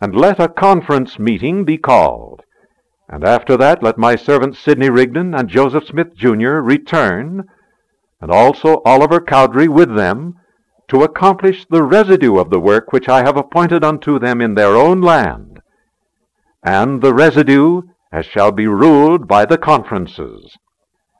And 0.01 0.15
let 0.15 0.41
a 0.41 0.49
conference 0.49 1.19
meeting 1.19 1.65
be 1.65 1.79
called. 1.79 2.43
And 3.09 3.23
after 3.23 3.57
that 3.59 3.83
let 3.83 3.99
my 3.99 4.17
servants 4.17 4.59
Sidney 4.59 4.91
Rigdon 4.91 5.35
and 5.35 5.49
Joseph 5.49 5.87
Smith, 5.87 6.17
Jr. 6.17 6.59
return, 6.61 7.45
and 8.21 8.31
also 8.31 8.83
Oliver 8.85 9.21
Cowdery 9.21 9.69
with 9.69 9.95
them, 9.95 10.35
to 10.89 11.03
accomplish 11.03 11.67
the 11.69 11.83
residue 11.83 12.39
of 12.39 12.51
the 12.51 12.61
work 12.61 12.93
which 12.93 13.09
I 13.09 13.23
have 13.23 13.37
appointed 13.37 13.83
unto 13.83 14.19
them 14.19 14.41
in 14.41 14.55
their 14.55 14.77
own 14.77 15.01
land, 15.01 15.61
and 16.63 17.03
the 17.03 17.15
residue 17.15 17.83
as 18.13 18.27
shall 18.27 18.53
be 18.53 18.67
ruled 18.67 19.27
by 19.27 19.45
the 19.45 19.59
conferences. 19.59 20.57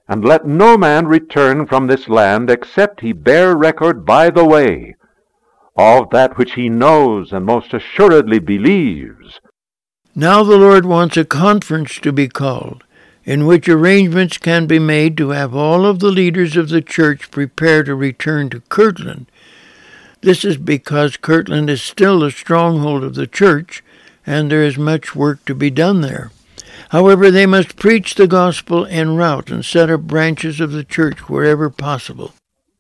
And 0.09 0.25
let 0.25 0.47
no 0.47 0.79
man 0.79 1.07
return 1.07 1.67
from 1.67 1.89
this 1.89 2.09
land 2.09 2.49
except 2.49 3.01
he 3.01 3.13
bear 3.13 3.57
record 3.57 4.07
by 4.07 4.31
the 4.31 4.45
way 4.45 4.95
of 5.77 6.11
that 6.11 6.39
which 6.39 6.55
he 6.55 6.69
knows 6.69 7.33
and 7.33 7.45
most 7.45 7.75
assuredly 7.75 8.39
believes. 8.39 9.41
Now 10.15 10.43
the 10.43 10.57
Lord 10.57 10.87
wants 10.87 11.17
a 11.17 11.25
conference 11.25 11.99
to 12.01 12.13
be 12.13 12.29
called, 12.29 12.85
in 13.25 13.47
which 13.47 13.69
arrangements 13.69 14.39
can 14.39 14.67
be 14.67 14.79
made 14.79 15.17
to 15.19 15.31
have 15.31 15.55
all 15.55 15.85
of 15.85 15.99
the 15.99 16.11
leaders 16.11 16.57
of 16.57 16.71
the 16.71 16.81
church 16.81 17.31
prepare 17.31 17.83
to 17.83 17.95
return 17.95 18.49
to 18.51 18.61
Kirtland. 18.61 19.27
This 20.23 20.45
is 20.45 20.57
because 20.57 21.17
Kirtland 21.17 21.71
is 21.71 21.83
still 21.83 22.23
a 22.23 22.31
stronghold 22.31 23.05
of 23.05 23.15
the 23.15 23.27
church, 23.27 23.85
and 24.27 24.51
there 24.51 24.63
is 24.63 24.79
much 24.79 25.15
work 25.15 25.45
to 25.45 25.55
be 25.55 25.71
done 25.71 26.01
there. 26.01 26.31
However, 26.91 27.31
they 27.31 27.47
must 27.47 27.77
preach 27.77 28.15
the 28.15 28.27
gospel 28.27 28.87
en 28.87 29.17
route 29.17 29.51
and 29.51 29.65
set 29.65 29.91
up 29.91 30.03
branches 30.03 30.61
of 30.61 30.73
the 30.73 30.85
church 30.85 31.29
wherever 31.29 31.69
possible. 31.69 32.33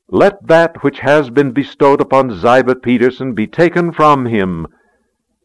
Let 0.08 0.46
that 0.46 0.82
which 0.82 1.00
has 1.00 1.30
been 1.30 1.50
bestowed 1.50 2.00
upon 2.00 2.38
Ziba 2.38 2.76
Peterson 2.76 3.34
be 3.34 3.46
taken 3.46 3.92
from 3.92 4.26
him, 4.26 4.66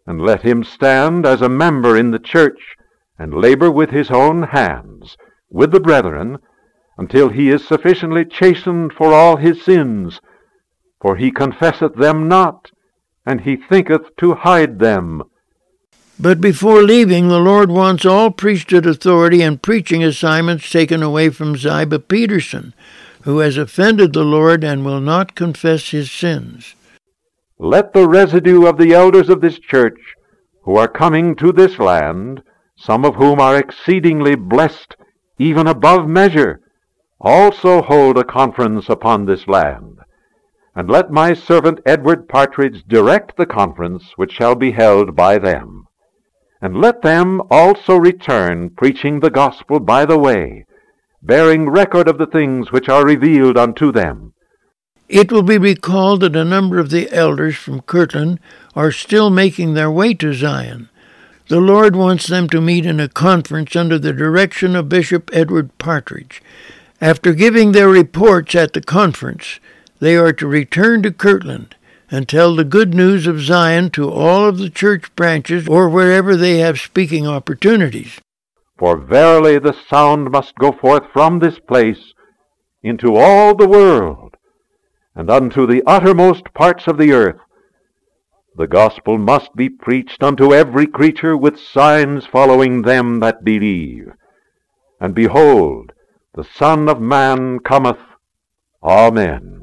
and 0.06 0.22
let 0.22 0.44
him 0.44 0.64
stand 0.64 1.26
as 1.26 1.42
a 1.42 1.50
member 1.50 1.98
in 1.98 2.12
the 2.12 2.20
church, 2.20 2.76
and 3.18 3.34
labor 3.34 3.72
with 3.72 3.90
his 3.90 4.12
own 4.12 4.44
hands, 4.44 5.18
with 5.50 5.72
the 5.72 5.80
brethren, 5.80 6.38
until 6.98 7.30
he 7.30 7.50
is 7.50 7.68
sufficiently 7.68 8.24
chastened 8.24 8.94
for 8.94 9.14
all 9.14 9.38
his 9.38 9.64
sins. 9.64 10.22
For 11.02 11.16
he 11.16 11.32
confesseth 11.32 11.96
them 11.96 12.28
not, 12.28 12.72
and 13.26 13.42
he 13.42 13.56
thinketh 13.56 14.16
to 14.18 14.36
hide 14.36 14.80
them. 14.80 15.24
But 16.20 16.40
before 16.40 16.84
leaving, 16.84 17.28
the 17.28 17.40
Lord 17.40 17.72
wants 17.72 18.06
all 18.06 18.30
priesthood 18.30 18.86
authority 18.86 19.42
and 19.42 19.60
preaching 19.62 20.04
assignments 20.04 20.70
taken 20.70 21.02
away 21.02 21.30
from 21.30 21.58
Ziba 21.58 21.98
Peterson, 21.98 22.76
who 23.24 23.40
has 23.40 23.58
offended 23.58 24.14
the 24.14 24.24
Lord 24.24 24.64
and 24.64 24.86
will 24.86 25.02
not 25.02 25.34
confess 25.34 25.90
his 25.90 26.12
sins. 26.12 26.76
Let 27.58 27.94
the 27.94 28.08
residue 28.08 28.68
of 28.68 28.78
the 28.78 28.94
elders 28.94 29.30
of 29.30 29.42
this 29.42 29.58
church, 29.58 30.00
who 30.64 30.76
are 30.76 30.88
coming 30.88 31.36
to 31.38 31.52
this 31.52 31.80
land, 31.80 32.44
some 32.76 33.06
of 33.06 33.16
whom 33.16 33.40
are 33.40 33.58
exceedingly 33.58 34.36
blessed, 34.36 34.96
even 35.40 35.66
above 35.66 36.08
measure, 36.08 36.60
also 37.20 37.82
hold 37.82 38.18
a 38.18 38.24
conference 38.24 38.90
upon 38.90 39.26
this 39.26 39.48
land. 39.48 40.00
And 40.76 40.90
let 40.90 41.12
my 41.12 41.34
servant 41.34 41.80
Edward 41.86 42.30
Partridge 42.30 42.84
direct 42.88 43.36
the 43.36 43.46
conference 43.46 44.14
which 44.16 44.32
shall 44.32 44.56
be 44.56 44.72
held 44.72 45.16
by 45.16 45.38
them. 45.38 45.88
And 46.62 46.80
let 46.80 47.02
them 47.02 47.42
also 47.52 47.98
return, 47.98 48.70
preaching 48.70 49.20
the 49.20 49.32
gospel 49.32 49.80
by 49.80 50.06
the 50.06 50.18
way, 50.18 50.66
bearing 51.22 51.70
record 51.70 52.08
of 52.08 52.18
the 52.18 52.28
things 52.28 52.72
which 52.72 52.88
are 52.88 53.06
revealed 53.06 53.58
unto 53.58 53.92
them. 53.92 54.34
It 55.10 55.30
will 55.30 55.44
be 55.44 55.58
recalled 55.58 56.22
that 56.22 56.38
a 56.38 56.46
number 56.46 56.80
of 56.80 56.90
the 56.90 57.12
elders 57.12 57.58
from 57.58 57.82
Kirtland 57.82 58.40
are 58.76 58.94
still 58.94 59.30
making 59.30 59.74
their 59.74 59.92
way 59.92 60.14
to 60.14 60.34
Zion. 60.34 60.90
The 61.50 61.60
Lord 61.60 61.98
wants 61.98 62.28
them 62.28 62.48
to 62.48 62.62
meet 62.62 62.86
in 62.86 63.02
a 63.02 63.10
conference 63.10 63.76
under 63.76 64.00
the 64.00 64.14
direction 64.14 64.74
of 64.74 64.88
Bishop 64.88 65.30
Edward 65.34 65.78
Partridge. 65.78 66.42
After 67.02 67.34
giving 67.34 67.74
their 67.74 67.90
reports 67.90 68.56
at 68.56 68.72
the 68.72 68.82
conference, 68.82 69.60
they 70.02 70.18
are 70.18 70.34
to 70.34 70.48
return 70.48 71.04
to 71.04 71.12
Kirtland 71.12 71.76
and 72.10 72.28
tell 72.28 72.56
the 72.56 72.66
good 72.66 72.94
news 72.94 73.28
of 73.28 73.40
Zion 73.40 73.92
to 73.92 74.10
all 74.10 74.46
of 74.46 74.58
the 74.58 74.70
church 74.70 75.16
branches 75.16 75.68
or 75.68 75.88
wherever 75.88 76.36
they 76.36 76.58
have 76.58 76.80
speaking 76.80 77.26
opportunities. 77.26 78.20
For 78.78 78.98
verily 78.98 79.60
the 79.60 79.78
sound 79.88 80.32
must 80.32 80.56
go 80.56 80.72
forth 80.72 81.04
from 81.14 81.40
this 81.40 81.60
place 81.60 82.14
into 82.82 83.16
all 83.16 83.56
the 83.56 83.68
world, 83.68 84.36
and 85.14 85.30
unto 85.30 85.68
the 85.68 85.84
uttermost 85.86 86.52
parts 86.56 86.88
of 86.88 86.98
the 86.98 87.12
earth. 87.12 87.40
The 88.56 88.68
gospel 88.68 89.20
must 89.20 89.56
be 89.56 89.70
preached 89.70 90.24
unto 90.24 90.52
every 90.54 90.88
creature 90.88 91.38
with 91.38 91.60
signs 91.60 92.26
following 92.26 92.82
them 92.82 93.20
that 93.20 93.44
believe. 93.44 94.12
And 95.00 95.14
behold, 95.14 95.94
the 96.34 96.44
Son 96.44 96.90
of 96.90 97.00
Man 97.00 97.60
cometh. 97.60 98.00
Amen. 98.84 99.61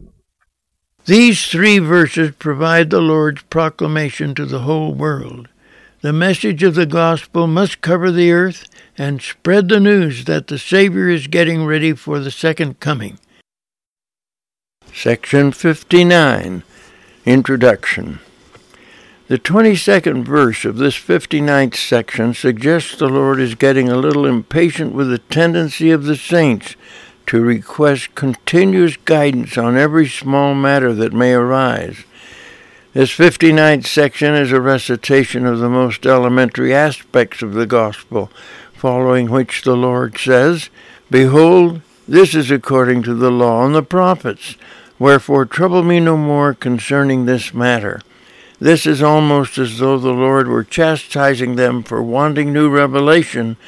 These 1.09 1.47
three 1.47 1.79
verses 1.79 2.33
provide 2.38 2.90
the 2.90 3.01
Lord's 3.01 3.40
proclamation 3.44 4.35
to 4.35 4.44
the 4.44 4.59
whole 4.59 4.92
world. 4.92 5.49
The 6.03 6.12
message 6.12 6.62
of 6.62 6.75
the 6.75 6.85
gospel 6.85 7.47
must 7.47 7.81
cover 7.81 8.12
the 8.12 8.31
earth 8.31 8.68
and 8.99 9.23
spread 9.23 9.71
the 9.71 9.81
news 9.81 10.27
that 10.27 10.49
the 10.49 10.59
Savior 10.59 11.09
is 11.09 11.27
getting 11.27 11.64
ready 11.64 11.94
for 11.94 12.18
the 12.21 12.31
second 12.31 12.81
coming. 12.81 13.18
Section 14.92 15.51
59 15.51 16.62
Introduction 17.25 18.18
The 19.29 19.38
22nd 19.38 20.27
verse 20.27 20.66
of 20.66 20.77
this 20.77 20.97
59th 20.97 21.77
section 21.77 22.35
suggests 22.35 22.97
the 22.97 23.09
Lord 23.09 23.40
is 23.40 23.55
getting 23.55 23.88
a 23.88 23.97
little 23.97 24.27
impatient 24.27 24.92
with 24.92 25.09
the 25.09 25.16
tendency 25.16 25.90
of 25.90 26.05
the 26.05 26.16
saints 26.16 26.77
to 27.29 27.43
request 27.43 28.14
continuous 28.14 28.97
guidance 28.97 29.59
on 29.59 29.77
every 29.77 30.09
small 30.09 30.55
matter 30.55 30.95
that 30.95 31.12
may 31.12 31.35
arise. 31.35 32.05
This 32.95 33.11
59th 33.11 33.87
section 33.87 34.35
is 34.35 34.51
a 34.51 34.62
recitation 34.62 35.45
of 35.45 35.59
the 35.59 35.69
most 35.69 36.07
elementary 36.07 36.75
aspects 36.75 37.43
of 37.43 37.53
the 37.53 37.67
gospel, 37.67 38.31
following 38.73 39.31
which 39.31 39.62
the 39.62 39.77
Lord 39.77 40.17
says, 40.17 40.71
Behold, 41.11 41.83
this 42.09 42.35
is 42.35 42.51
according 42.51 43.03
to 43.03 43.14
the 43.14 43.31
law 43.31 43.67
and 43.67 43.75
the 43.75 43.83
prophets. 43.83 44.57
Wherefore 44.99 45.45
trouble 45.45 45.83
me 45.83 46.01
no 46.01 46.17
more 46.17 46.55
concerning 46.55 47.27
this 47.27 47.53
matter. 47.53 48.01
This 48.59 48.87
is 48.87 49.03
almost 49.03 49.59
as 49.59 49.79
though 49.79 49.99
the 49.99 50.12
Lord 50.12 50.49
were 50.49 50.64
chastising 50.64 51.57
them 51.57 51.83
for 51.83 52.03
wanting 52.03 52.55
new 52.55 52.71
revelation 52.71 53.59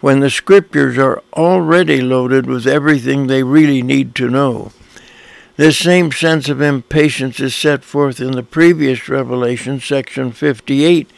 when 0.00 0.20
the 0.20 0.30
scriptures 0.30 0.96
are 0.96 1.22
already 1.34 2.00
loaded 2.00 2.46
with 2.46 2.66
everything 2.66 3.26
they 3.26 3.42
really 3.42 3.82
need 3.82 4.14
to 4.14 4.28
know. 4.28 4.72
This 5.56 5.76
same 5.76 6.12
sense 6.12 6.48
of 6.48 6.60
impatience 6.60 7.40
is 7.40 7.54
set 7.54 7.82
forth 7.82 8.20
in 8.20 8.32
the 8.32 8.44
previous 8.44 9.08
Revelation, 9.08 9.80
section 9.80 10.30
58, 10.30 11.10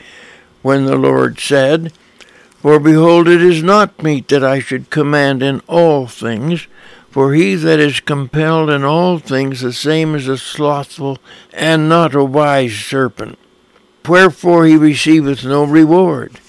when 0.63 0.87
the 0.87 0.97
Lord 0.97 1.39
said, 1.39 1.93
For 2.57 2.81
behold, 2.81 3.29
it 3.29 3.43
is 3.43 3.63
not 3.63 4.03
meet 4.03 4.29
that 4.29 4.43
I 4.43 4.61
should 4.61 4.89
command 4.89 5.43
in 5.43 5.61
all 5.69 6.07
things, 6.07 6.69
for 7.11 7.35
he 7.35 7.55
that 7.57 7.79
is 7.81 8.01
compelled 8.01 8.71
in 8.71 8.83
all 8.83 9.19
things 9.19 9.61
the 9.61 9.75
same 9.75 10.15
is 10.15 10.27
a 10.27 10.39
slothful 10.39 11.19
and 11.53 11.87
not 11.87 12.15
a 12.15 12.25
wise 12.25 12.77
serpent. 12.77 13.39
Wherefore 14.09 14.65
he 14.65 14.77
receiveth 14.77 15.45
no 15.45 15.65
reward. 15.65 16.41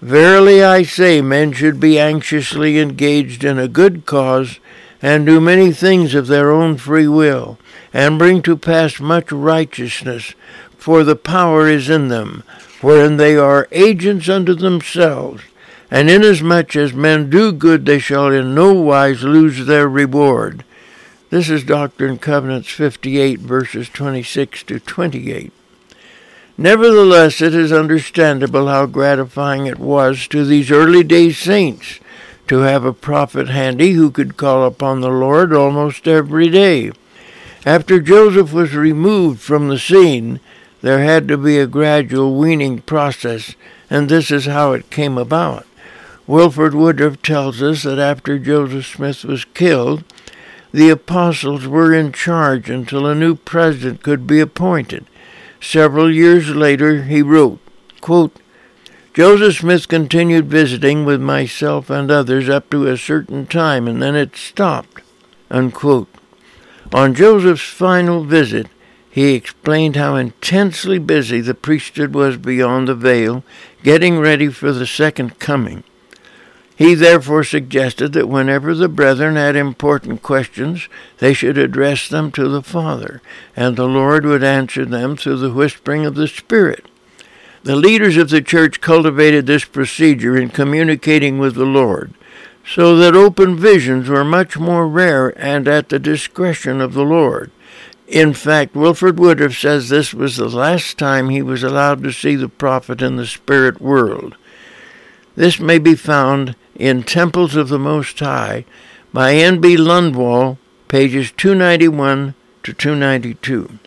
Verily 0.00 0.62
I 0.62 0.84
say, 0.84 1.20
men 1.20 1.52
should 1.52 1.80
be 1.80 1.98
anxiously 1.98 2.78
engaged 2.78 3.42
in 3.42 3.58
a 3.58 3.66
good 3.66 4.06
cause, 4.06 4.60
and 5.02 5.26
do 5.26 5.40
many 5.40 5.72
things 5.72 6.14
of 6.14 6.28
their 6.28 6.52
own 6.52 6.76
free 6.76 7.08
will, 7.08 7.58
and 7.92 8.18
bring 8.18 8.42
to 8.42 8.56
pass 8.56 9.00
much 9.00 9.32
righteousness, 9.32 10.34
for 10.76 11.02
the 11.02 11.16
power 11.16 11.68
is 11.68 11.90
in 11.90 12.08
them, 12.08 12.44
wherein 12.80 13.16
they 13.16 13.36
are 13.36 13.66
agents 13.72 14.28
unto 14.28 14.54
themselves, 14.54 15.42
And 15.90 16.08
inasmuch 16.08 16.76
as 16.76 16.92
men 16.92 17.30
do 17.30 17.50
good, 17.50 17.86
they 17.86 17.98
shall 17.98 18.30
in 18.30 18.54
no 18.54 18.74
wise 18.74 19.24
lose 19.24 19.66
their 19.66 19.88
reward. 19.88 20.64
This 21.30 21.50
is 21.50 21.64
Doctrine 21.64 22.12
and 22.12 22.20
Covenants 22.20 22.70
58, 22.70 23.40
verses 23.40 23.88
26 23.88 24.62
to 24.64 24.78
28. 24.78 25.52
Nevertheless, 26.60 27.40
it 27.40 27.54
is 27.54 27.70
understandable 27.70 28.66
how 28.66 28.86
gratifying 28.86 29.66
it 29.66 29.78
was 29.78 30.26
to 30.26 30.44
these 30.44 30.72
early 30.72 31.04
day 31.04 31.30
saints 31.30 32.00
to 32.48 32.58
have 32.58 32.84
a 32.84 32.92
prophet 32.92 33.48
handy 33.48 33.92
who 33.92 34.10
could 34.10 34.36
call 34.36 34.66
upon 34.66 35.00
the 35.00 35.08
Lord 35.08 35.52
almost 35.52 36.08
every 36.08 36.48
day. 36.48 36.90
After 37.64 38.00
Joseph 38.00 38.52
was 38.52 38.74
removed 38.74 39.40
from 39.40 39.68
the 39.68 39.78
scene, 39.78 40.40
there 40.80 40.98
had 40.98 41.28
to 41.28 41.38
be 41.38 41.58
a 41.58 41.66
gradual 41.68 42.36
weaning 42.36 42.80
process, 42.80 43.54
and 43.88 44.08
this 44.08 44.32
is 44.32 44.46
how 44.46 44.72
it 44.72 44.90
came 44.90 45.16
about. 45.16 45.64
Wilford 46.26 46.74
Woodruff 46.74 47.22
tells 47.22 47.62
us 47.62 47.84
that 47.84 48.00
after 48.00 48.36
Joseph 48.36 48.86
Smith 48.86 49.24
was 49.24 49.44
killed, 49.44 50.02
the 50.72 50.90
apostles 50.90 51.68
were 51.68 51.94
in 51.94 52.10
charge 52.10 52.68
until 52.68 53.06
a 53.06 53.14
new 53.14 53.36
president 53.36 54.02
could 54.02 54.26
be 54.26 54.40
appointed. 54.40 55.06
Several 55.60 56.12
years 56.12 56.54
later, 56.54 57.02
he 57.04 57.22
wrote, 57.22 57.58
quote, 58.00 58.36
Joseph 59.14 59.56
Smith 59.56 59.88
continued 59.88 60.46
visiting 60.46 61.04
with 61.04 61.20
myself 61.20 61.90
and 61.90 62.10
others 62.10 62.48
up 62.48 62.70
to 62.70 62.86
a 62.86 62.96
certain 62.96 63.46
time, 63.46 63.88
and 63.88 64.00
then 64.00 64.14
it 64.14 64.36
stopped. 64.36 65.02
Unquote. 65.50 66.08
On 66.92 67.14
Joseph's 67.14 67.68
final 67.68 68.22
visit, 68.22 68.68
he 69.10 69.34
explained 69.34 69.96
how 69.96 70.14
intensely 70.14 70.98
busy 70.98 71.40
the 71.40 71.54
priesthood 71.54 72.14
was 72.14 72.36
beyond 72.36 72.86
the 72.86 72.94
veil, 72.94 73.42
getting 73.82 74.20
ready 74.20 74.48
for 74.48 74.72
the 74.72 74.86
second 74.86 75.40
coming. 75.40 75.82
He 76.78 76.94
therefore 76.94 77.42
suggested 77.42 78.12
that 78.12 78.28
whenever 78.28 78.72
the 78.72 78.88
brethren 78.88 79.34
had 79.34 79.56
important 79.56 80.22
questions, 80.22 80.88
they 81.18 81.34
should 81.34 81.58
address 81.58 82.08
them 82.08 82.30
to 82.30 82.48
the 82.48 82.62
Father, 82.62 83.20
and 83.56 83.74
the 83.74 83.88
Lord 83.88 84.24
would 84.24 84.44
answer 84.44 84.84
them 84.84 85.16
through 85.16 85.38
the 85.38 85.52
whispering 85.52 86.06
of 86.06 86.14
the 86.14 86.28
Spirit. 86.28 86.86
The 87.64 87.74
leaders 87.74 88.16
of 88.16 88.30
the 88.30 88.40
church 88.40 88.80
cultivated 88.80 89.46
this 89.46 89.64
procedure 89.64 90.36
in 90.36 90.50
communicating 90.50 91.40
with 91.40 91.56
the 91.56 91.66
Lord, 91.66 92.14
so 92.64 92.94
that 92.94 93.16
open 93.16 93.56
visions 93.56 94.08
were 94.08 94.22
much 94.22 94.56
more 94.56 94.86
rare 94.86 95.36
and 95.36 95.66
at 95.66 95.88
the 95.88 95.98
discretion 95.98 96.80
of 96.80 96.94
the 96.94 97.02
Lord. 97.02 97.50
In 98.06 98.32
fact, 98.32 98.76
Wilford 98.76 99.18
Woodruff 99.18 99.58
says 99.58 99.88
this 99.88 100.14
was 100.14 100.36
the 100.36 100.48
last 100.48 100.96
time 100.96 101.28
he 101.28 101.42
was 101.42 101.64
allowed 101.64 102.04
to 102.04 102.12
see 102.12 102.36
the 102.36 102.48
prophet 102.48 103.02
in 103.02 103.16
the 103.16 103.26
spirit 103.26 103.80
world. 103.80 104.36
This 105.38 105.60
may 105.60 105.78
be 105.78 105.94
found 105.94 106.56
in 106.74 107.04
Temples 107.04 107.54
of 107.54 107.68
the 107.68 107.78
Most 107.78 108.18
High 108.18 108.64
by 109.12 109.34
N.B. 109.34 109.76
Lundwall, 109.76 110.58
pages 110.88 111.30
291 111.30 112.34
to 112.64 112.72
292. 112.72 113.78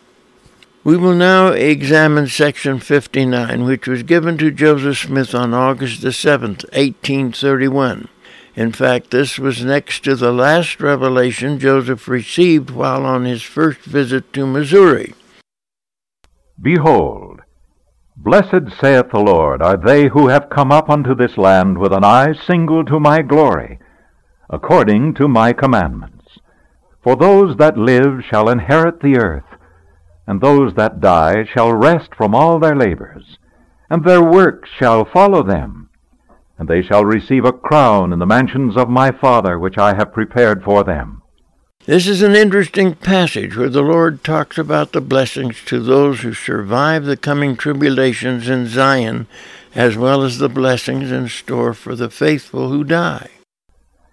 We 0.85 0.95
will 0.95 1.13
now 1.13 1.47
examine 1.49 2.27
section 2.27 2.79
59, 2.79 3.65
which 3.65 3.85
was 3.85 4.03
given 4.03 4.37
to 4.37 4.49
Joseph 4.49 4.99
Smith 4.99 5.35
on 5.35 5.53
August 5.53 6.01
the 6.01 6.11
7th, 6.11 6.63
1831. 6.71 8.07
In 8.55 8.71
fact, 8.71 9.11
this 9.11 9.37
was 9.37 9.65
next 9.65 10.05
to 10.05 10.15
the 10.15 10.31
last 10.31 10.79
revelation 10.79 11.59
Joseph 11.59 12.07
received 12.07 12.69
while 12.69 13.05
on 13.05 13.25
his 13.25 13.41
first 13.41 13.81
visit 13.81 14.31
to 14.31 14.47
Missouri. 14.47 15.15
Behold, 16.61 17.41
Blessed, 18.17 18.71
saith 18.79 19.09
the 19.11 19.19
Lord, 19.19 19.61
are 19.61 19.77
they 19.77 20.07
who 20.09 20.27
have 20.27 20.49
come 20.49 20.71
up 20.71 20.89
unto 20.89 21.15
this 21.15 21.37
land 21.37 21.77
with 21.77 21.93
an 21.93 22.03
eye 22.03 22.33
single 22.33 22.83
to 22.85 22.99
my 22.99 23.21
glory, 23.21 23.79
according 24.49 25.13
to 25.15 25.27
my 25.27 25.53
commandments. 25.53 26.39
For 27.03 27.15
those 27.15 27.57
that 27.57 27.77
live 27.77 28.23
shall 28.23 28.49
inherit 28.49 28.99
the 28.99 29.17
earth, 29.17 29.57
and 30.27 30.39
those 30.39 30.75
that 30.75 30.99
die 30.99 31.45
shall 31.45 31.73
rest 31.73 32.13
from 32.13 32.35
all 32.35 32.59
their 32.59 32.75
labors, 32.75 33.37
and 33.89 34.03
their 34.03 34.21
works 34.21 34.69
shall 34.69 35.03
follow 35.05 35.41
them, 35.41 35.89
and 36.57 36.67
they 36.67 36.81
shall 36.81 37.03
receive 37.03 37.45
a 37.45 37.53
crown 37.53 38.13
in 38.13 38.19
the 38.19 38.25
mansions 38.25 38.77
of 38.77 38.89
my 38.89 39.11
Father, 39.11 39.57
which 39.57 39.77
I 39.77 39.95
have 39.95 40.13
prepared 40.13 40.63
for 40.63 40.83
them. 40.83 41.20
This 41.91 42.07
is 42.07 42.21
an 42.21 42.35
interesting 42.35 42.95
passage 42.95 43.57
where 43.57 43.67
the 43.67 43.81
Lord 43.81 44.23
talks 44.23 44.57
about 44.57 44.93
the 44.93 45.01
blessings 45.01 45.61
to 45.65 45.81
those 45.81 46.21
who 46.21 46.33
survive 46.33 47.03
the 47.03 47.17
coming 47.17 47.57
tribulations 47.57 48.47
in 48.47 48.67
Zion, 48.67 49.27
as 49.75 49.97
well 49.97 50.23
as 50.23 50.37
the 50.37 50.47
blessings 50.47 51.11
in 51.11 51.27
store 51.27 51.73
for 51.73 51.93
the 51.93 52.09
faithful 52.09 52.69
who 52.69 52.85
die. 52.85 53.29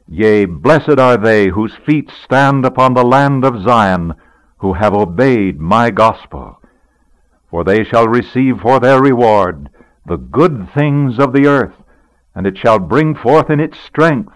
Yea, 0.09 0.45
blessed 0.47 0.99
are 0.99 1.17
they 1.17 1.51
whose 1.51 1.77
feet 1.87 2.11
stand 2.25 2.65
upon 2.65 2.95
the 2.95 3.05
land 3.05 3.45
of 3.45 3.63
Zion, 3.63 4.15
who 4.57 4.73
have 4.73 4.93
obeyed 4.93 5.61
my 5.61 5.93
gospel. 5.93 6.61
For 7.49 7.63
they 7.63 7.85
shall 7.85 8.09
receive 8.09 8.59
for 8.61 8.81
their 8.81 9.01
reward 9.01 9.69
the 10.05 10.17
good 10.17 10.69
things 10.75 11.21
of 11.21 11.33
the 11.33 11.47
earth, 11.47 11.77
and 12.35 12.45
it 12.45 12.59
shall 12.59 12.81
bring 12.81 13.15
forth 13.15 13.49
in 13.49 13.61
its 13.61 13.79
strength 13.79 14.35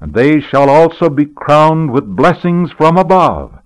and 0.00 0.14
they 0.14 0.40
shall 0.40 0.68
also 0.68 1.08
be 1.08 1.24
crowned 1.24 1.90
with 1.90 2.16
blessings 2.16 2.70
from 2.72 2.96
above, 2.96 3.58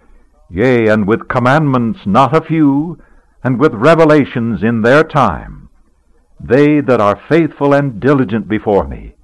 yea, 0.48 0.86
and 0.86 1.06
with 1.06 1.28
commandments 1.28 2.00
not 2.06 2.36
a 2.36 2.40
few, 2.40 2.98
and 3.42 3.58
with 3.58 3.72
revelations 3.74 4.62
in 4.62 4.82
their 4.82 5.02
time, 5.02 5.68
they 6.38 6.80
that 6.80 7.00
are 7.00 7.20
faithful 7.28 7.74
and 7.74 8.00
diligent 8.00 8.48
before 8.48 8.86
me. 8.86 9.14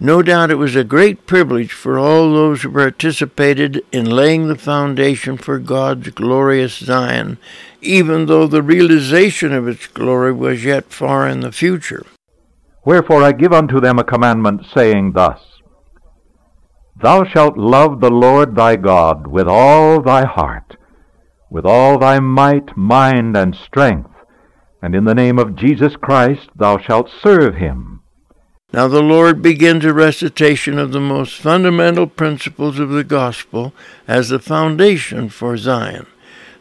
No 0.00 0.22
doubt 0.22 0.50
it 0.50 0.56
was 0.56 0.74
a 0.74 0.82
great 0.82 1.24
privilege 1.24 1.72
for 1.72 1.98
all 1.98 2.32
those 2.32 2.62
who 2.62 2.72
participated 2.72 3.84
in 3.92 4.04
laying 4.04 4.48
the 4.48 4.56
foundation 4.56 5.38
for 5.38 5.58
God's 5.60 6.10
glorious 6.10 6.78
Zion, 6.78 7.38
even 7.80 8.26
though 8.26 8.48
the 8.48 8.62
realization 8.62 9.52
of 9.52 9.68
its 9.68 9.86
glory 9.86 10.32
was 10.32 10.64
yet 10.64 10.92
far 10.92 11.28
in 11.28 11.40
the 11.40 11.52
future. 11.52 12.04
Wherefore 12.84 13.22
I 13.22 13.32
give 13.32 13.52
unto 13.52 13.80
them 13.80 13.98
a 13.98 14.04
commandment, 14.04 14.66
saying 14.74 15.12
thus, 15.12 15.40
Thou 17.04 17.22
shalt 17.24 17.58
love 17.58 18.00
the 18.00 18.10
Lord 18.10 18.56
thy 18.56 18.76
God 18.76 19.26
with 19.26 19.46
all 19.46 20.00
thy 20.00 20.24
heart, 20.24 20.78
with 21.50 21.66
all 21.66 21.98
thy 21.98 22.18
might, 22.18 22.78
mind, 22.78 23.36
and 23.36 23.54
strength, 23.54 24.08
and 24.80 24.94
in 24.94 25.04
the 25.04 25.14
name 25.14 25.38
of 25.38 25.54
Jesus 25.54 25.96
Christ 25.96 26.48
thou 26.56 26.78
shalt 26.78 27.10
serve 27.10 27.56
him. 27.56 28.00
Now 28.72 28.88
the 28.88 29.02
Lord 29.02 29.42
begins 29.42 29.84
a 29.84 29.92
recitation 29.92 30.78
of 30.78 30.92
the 30.92 31.00
most 31.00 31.36
fundamental 31.36 32.06
principles 32.06 32.78
of 32.78 32.88
the 32.88 33.04
gospel 33.04 33.74
as 34.08 34.30
the 34.30 34.38
foundation 34.38 35.28
for 35.28 35.58
Zion. 35.58 36.06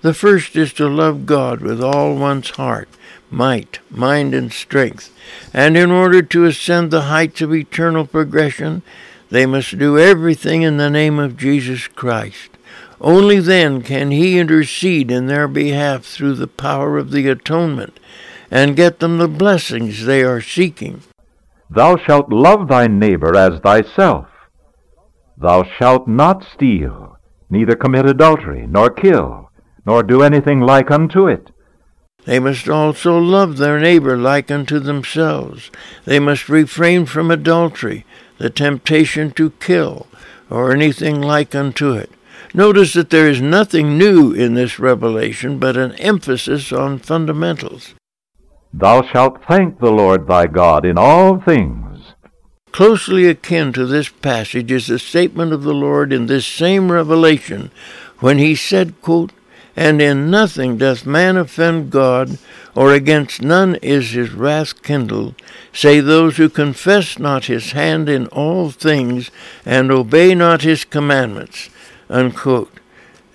The 0.02 0.14
first 0.14 0.58
is 0.58 0.74
to 0.74 0.90
love 0.90 1.26
God 1.26 1.62
with 1.62 1.82
all 1.82 2.16
one's 2.16 2.50
heart, 2.50 2.90
might, 3.32 3.80
mind, 3.90 4.34
and 4.34 4.52
strength. 4.52 5.10
And 5.54 5.78
in 5.78 5.90
order 5.90 6.22
to 6.22 6.44
ascend 6.44 6.92
the 6.92 7.04
heights 7.04 7.40
of 7.40 7.54
eternal 7.54 8.06
progression, 8.06 8.82
they 9.34 9.48
must 9.48 9.80
do 9.80 9.98
everything 9.98 10.62
in 10.62 10.78
the 10.78 10.92
name 10.92 11.18
of 11.18 11.38
Jesus 11.38 11.88
Christ. 11.88 12.52
Only 13.02 13.40
then 13.40 13.82
can 13.82 14.12
He 14.12 14.38
intercede 14.38 15.10
in 15.10 15.26
their 15.26 15.48
behalf 15.48 16.06
through 16.06 16.36
the 16.36 16.46
power 16.46 17.00
of 17.00 17.10
the 17.10 17.28
atonement 17.28 18.00
and 18.52 18.76
get 18.76 19.00
them 19.00 19.18
the 19.18 19.28
blessings 19.28 20.06
they 20.06 20.22
are 20.22 20.40
seeking. 20.40 21.02
Thou 21.68 21.98
shalt 21.98 22.32
love 22.32 22.68
thy 22.68 22.86
neighbor 22.86 23.36
as 23.36 23.60
thyself. 23.60 24.28
Thou 25.36 25.64
shalt 25.80 26.08
not 26.08 26.46
steal, 26.54 27.18
neither 27.50 27.76
commit 27.76 28.06
adultery, 28.06 28.68
nor 28.68 28.92
kill, 28.92 29.50
nor 29.84 30.04
do 30.04 30.22
anything 30.22 30.60
like 30.60 30.92
unto 30.92 31.26
it. 31.28 31.50
They 32.26 32.38
must 32.38 32.70
also 32.70 33.18
love 33.18 33.58
their 33.58 33.80
neighbor 33.80 34.16
like 34.16 34.52
unto 34.52 34.78
themselves. 34.78 35.72
They 36.06 36.20
must 36.20 36.50
refrain 36.50 37.08
from 37.08 37.32
adultery, 37.32 38.06
the 38.38 38.50
temptation 38.50 39.32
to 39.32 39.52
kill, 39.60 40.08
or 40.50 40.72
anything 40.72 41.22
like 41.22 41.56
unto 41.56 41.94
it. 41.94 42.10
Notice 42.54 42.94
that 42.94 43.10
there 43.10 43.28
is 43.28 43.42
nothing 43.42 43.98
new 43.98 44.32
in 44.32 44.54
this 44.54 44.78
revelation 44.78 45.58
but 45.58 45.76
an 45.76 45.94
emphasis 45.94 46.72
on 46.72 47.00
fundamentals. 47.00 47.96
Thou 48.74 49.04
shalt 49.04 49.44
thank 49.46 49.80
the 49.80 49.92
Lord 49.92 50.28
thy 50.28 50.48
God 50.48 50.86
in 50.86 50.98
all 50.98 51.40
things. 51.40 52.14
Closely 52.72 53.28
akin 53.28 53.72
to 53.74 53.86
this 53.86 54.10
passage 54.10 54.72
is 54.72 54.88
the 54.88 54.98
statement 54.98 55.54
of 55.54 55.62
the 55.64 55.76
Lord 55.76 56.12
in 56.12 56.26
this 56.26 56.46
same 56.46 56.92
revelation 56.92 57.70
when 58.20 58.40
he 58.40 58.56
said, 58.56 59.00
quote, 59.02 59.32
and 59.76 60.02
in 60.02 60.30
nothing 60.30 60.78
doth 60.78 61.06
man 61.06 61.38
offend 61.38 61.92
God, 61.92 62.38
or 62.76 62.94
against 62.94 63.42
none 63.42 63.76
is 63.76 64.12
his 64.12 64.32
wrath 64.32 64.82
kindled, 64.84 65.36
save 65.72 66.06
those 66.06 66.38
who 66.38 66.50
confess 66.50 67.18
not 67.18 67.46
his 67.46 67.72
hand 67.72 68.10
in 68.10 68.28
all 68.28 68.70
things, 68.70 69.32
and 69.66 69.92
obey 69.92 70.36
not 70.36 70.62
his 70.62 70.86
commandments. 70.86 71.70
Unquote. 72.10 72.80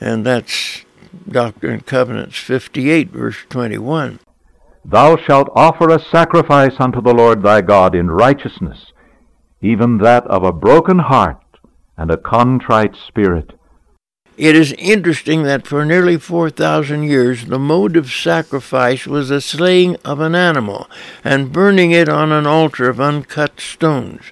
And 0.00 0.24
that's 0.24 0.84
Doctrine 1.28 1.74
and 1.74 1.86
Covenants 1.86 2.38
58, 2.38 3.10
verse 3.10 3.38
21. 3.48 4.20
Thou 4.84 5.16
shalt 5.16 5.50
offer 5.54 5.90
a 5.90 6.02
sacrifice 6.02 6.74
unto 6.78 7.02
the 7.02 7.12
Lord 7.12 7.42
thy 7.42 7.60
God 7.60 7.94
in 7.94 8.10
righteousness, 8.10 8.92
even 9.60 9.98
that 9.98 10.24
of 10.26 10.44
a 10.44 10.52
broken 10.52 11.00
heart 11.00 11.42
and 11.96 12.10
a 12.10 12.16
contrite 12.16 12.94
spirit. 12.94 13.57
It 14.38 14.54
is 14.54 14.72
interesting 14.78 15.42
that 15.42 15.66
for 15.66 15.84
nearly 15.84 16.16
4,000 16.16 17.02
years 17.02 17.46
the 17.46 17.58
mode 17.58 17.96
of 17.96 18.12
sacrifice 18.12 19.04
was 19.04 19.30
the 19.30 19.40
slaying 19.40 19.96
of 20.04 20.20
an 20.20 20.36
animal 20.36 20.88
and 21.24 21.52
burning 21.52 21.90
it 21.90 22.08
on 22.08 22.30
an 22.30 22.46
altar 22.46 22.88
of 22.88 23.00
uncut 23.00 23.60
stones. 23.60 24.22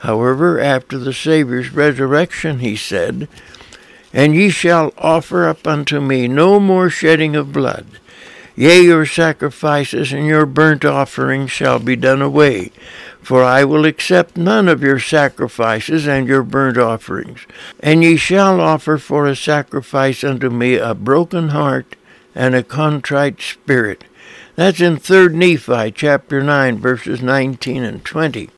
However, 0.00 0.58
after 0.58 0.98
the 0.98 1.12
Saviour's 1.12 1.72
resurrection, 1.72 2.58
he 2.58 2.74
said, 2.74 3.28
And 4.12 4.34
ye 4.34 4.50
shall 4.50 4.92
offer 4.98 5.46
up 5.46 5.64
unto 5.64 6.00
me 6.00 6.26
no 6.26 6.58
more 6.58 6.90
shedding 6.90 7.36
of 7.36 7.52
blood. 7.52 7.86
Yea, 8.54 8.82
your 8.82 9.06
sacrifices 9.06 10.12
and 10.12 10.26
your 10.26 10.44
burnt 10.44 10.84
offerings 10.84 11.50
shall 11.50 11.78
be 11.78 11.96
done 11.96 12.20
away, 12.20 12.70
for 13.22 13.42
I 13.42 13.64
will 13.64 13.86
accept 13.86 14.36
none 14.36 14.68
of 14.68 14.82
your 14.82 14.98
sacrifices 14.98 16.06
and 16.06 16.28
your 16.28 16.42
burnt 16.42 16.76
offerings. 16.76 17.46
And 17.80 18.04
ye 18.04 18.16
shall 18.16 18.60
offer 18.60 18.98
for 18.98 19.26
a 19.26 19.34
sacrifice 19.34 20.22
unto 20.22 20.50
me 20.50 20.74
a 20.74 20.94
broken 20.94 21.48
heart 21.48 21.96
and 22.34 22.54
a 22.54 22.62
contrite 22.62 23.40
spirit. 23.40 24.04
That's 24.54 24.80
in 24.80 24.98
3 24.98 25.28
Nephi 25.28 25.92
chapter 25.92 26.42
9, 26.42 26.78
verses 26.78 27.22
19 27.22 27.82
and 27.84 28.04
20. 28.04 28.50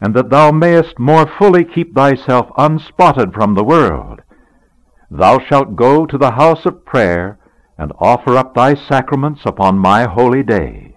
And 0.00 0.14
that 0.14 0.30
thou 0.30 0.50
mayest 0.50 0.98
more 0.98 1.30
fully 1.38 1.64
keep 1.64 1.94
thyself 1.94 2.48
unspotted 2.58 3.32
from 3.32 3.54
the 3.54 3.62
world, 3.62 4.22
thou 5.08 5.38
shalt 5.38 5.76
go 5.76 6.06
to 6.06 6.18
the 6.18 6.32
house 6.32 6.66
of 6.66 6.84
prayer 6.84 7.38
and 7.78 7.92
offer 7.98 8.36
up 8.36 8.54
thy 8.54 8.74
sacraments 8.74 9.42
upon 9.44 9.78
my 9.78 10.04
holy 10.04 10.42
day. 10.42 10.96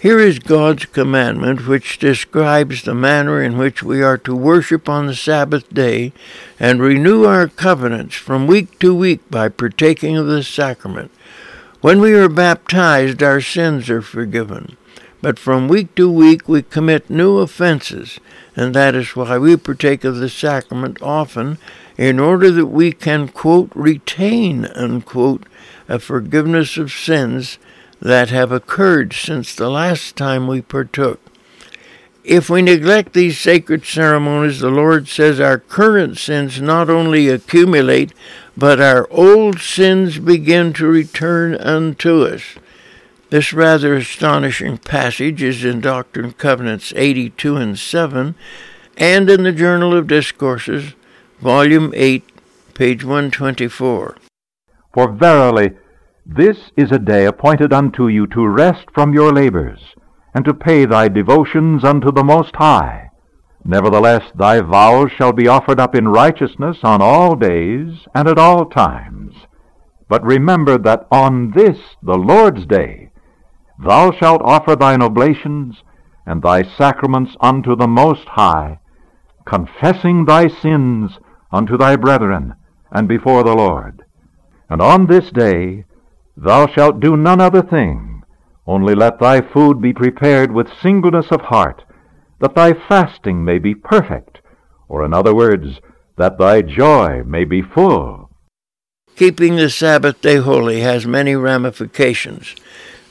Here 0.00 0.18
is 0.18 0.38
God's 0.38 0.86
commandment 0.86 1.66
which 1.66 1.98
describes 1.98 2.82
the 2.82 2.94
manner 2.94 3.42
in 3.42 3.56
which 3.56 3.82
we 3.82 4.02
are 4.02 4.18
to 4.18 4.34
worship 4.34 4.88
on 4.88 5.06
the 5.06 5.14
Sabbath 5.14 5.72
day 5.72 6.12
and 6.60 6.82
renew 6.82 7.24
our 7.24 7.48
covenants 7.48 8.16
from 8.16 8.46
week 8.46 8.78
to 8.80 8.94
week 8.94 9.20
by 9.30 9.48
partaking 9.48 10.16
of 10.16 10.26
the 10.26 10.42
sacrament. 10.42 11.10
When 11.80 12.00
we 12.00 12.12
are 12.14 12.28
baptized, 12.28 13.22
our 13.22 13.40
sins 13.40 13.88
are 13.88 14.02
forgiven. 14.02 14.76
But 15.22 15.38
from 15.38 15.68
week 15.68 15.94
to 15.94 16.10
week 16.10 16.48
we 16.48 16.60
commit 16.60 17.08
new 17.08 17.38
offenses, 17.38 18.20
and 18.54 18.74
that 18.74 18.94
is 18.94 19.16
why 19.16 19.38
we 19.38 19.56
partake 19.56 20.04
of 20.04 20.16
the 20.16 20.28
sacrament 20.28 21.00
often, 21.00 21.56
in 21.96 22.18
order 22.18 22.50
that 22.50 22.66
we 22.66 22.92
can, 22.92 23.28
quote, 23.28 23.70
retain, 23.74 24.66
unquote, 24.66 25.44
a 25.88 25.98
forgiveness 25.98 26.76
of 26.76 26.92
sins 26.92 27.58
that 28.00 28.30
have 28.30 28.52
occurred 28.52 29.12
since 29.12 29.54
the 29.54 29.70
last 29.70 30.16
time 30.16 30.46
we 30.46 30.60
partook. 30.60 31.20
If 32.24 32.48
we 32.48 32.62
neglect 32.62 33.12
these 33.12 33.38
sacred 33.38 33.84
ceremonies, 33.84 34.60
the 34.60 34.70
Lord 34.70 35.08
says 35.08 35.38
our 35.38 35.58
current 35.58 36.16
sins 36.16 36.60
not 36.60 36.88
only 36.88 37.28
accumulate, 37.28 38.12
but 38.56 38.80
our 38.80 39.06
old 39.10 39.60
sins 39.60 40.18
begin 40.18 40.72
to 40.74 40.86
return 40.86 41.54
unto 41.56 42.22
us. 42.22 42.42
This 43.28 43.52
rather 43.52 43.94
astonishing 43.94 44.78
passage 44.78 45.42
is 45.42 45.64
in 45.64 45.80
Doctrine 45.80 46.26
and 46.26 46.38
Covenants 46.38 46.92
82 46.96 47.56
and 47.56 47.78
7 47.78 48.34
and 48.96 49.28
in 49.28 49.42
the 49.42 49.52
Journal 49.52 49.94
of 49.94 50.06
Discourses, 50.06 50.94
Volume 51.44 51.92
8, 51.94 52.24
page 52.72 53.04
124. 53.04 54.16
For 54.94 55.12
verily, 55.12 55.72
this 56.24 56.70
is 56.74 56.90
a 56.90 56.98
day 56.98 57.26
appointed 57.26 57.70
unto 57.70 58.08
you 58.08 58.26
to 58.28 58.48
rest 58.48 58.86
from 58.94 59.12
your 59.12 59.30
labors, 59.30 59.80
and 60.34 60.42
to 60.46 60.54
pay 60.54 60.86
thy 60.86 61.08
devotions 61.08 61.84
unto 61.84 62.10
the 62.10 62.24
Most 62.24 62.56
High. 62.56 63.10
Nevertheless, 63.62 64.22
thy 64.34 64.62
vows 64.62 65.10
shall 65.12 65.34
be 65.34 65.46
offered 65.46 65.78
up 65.78 65.94
in 65.94 66.08
righteousness 66.08 66.78
on 66.82 67.02
all 67.02 67.36
days 67.36 68.08
and 68.14 68.26
at 68.26 68.38
all 68.38 68.64
times. 68.64 69.34
But 70.08 70.24
remember 70.24 70.78
that 70.78 71.06
on 71.10 71.50
this, 71.54 71.76
the 72.02 72.16
Lord's 72.16 72.64
day, 72.64 73.10
thou 73.84 74.12
shalt 74.12 74.40
offer 74.42 74.76
thine 74.76 75.02
oblations 75.02 75.82
and 76.24 76.42
thy 76.42 76.62
sacraments 76.62 77.36
unto 77.38 77.76
the 77.76 77.86
Most 77.86 78.28
High, 78.28 78.78
confessing 79.44 80.24
thy 80.24 80.48
sins 80.48 81.18
unto 81.54 81.78
thy 81.78 81.94
brethren 81.94 82.54
and 82.90 83.06
before 83.06 83.44
the 83.44 83.54
Lord. 83.54 84.02
And 84.68 84.82
on 84.82 85.06
this 85.06 85.30
day 85.30 85.84
thou 86.36 86.66
shalt 86.66 86.98
do 86.98 87.16
none 87.16 87.40
other 87.40 87.62
thing, 87.62 88.24
only 88.66 88.94
let 88.94 89.20
thy 89.20 89.40
food 89.40 89.80
be 89.80 89.92
prepared 89.92 90.50
with 90.50 90.80
singleness 90.82 91.26
of 91.30 91.42
heart, 91.42 91.84
that 92.40 92.56
thy 92.56 92.72
fasting 92.72 93.44
may 93.44 93.58
be 93.58 93.74
perfect, 93.74 94.40
or 94.88 95.04
in 95.04 95.14
other 95.14 95.34
words, 95.34 95.80
that 96.16 96.38
thy 96.38 96.60
joy 96.60 97.22
may 97.24 97.44
be 97.44 97.62
full. 97.62 98.30
Keeping 99.16 99.54
the 99.54 99.70
Sabbath 99.70 100.20
day 100.20 100.36
holy 100.36 100.80
has 100.80 101.06
many 101.06 101.36
ramifications. 101.36 102.56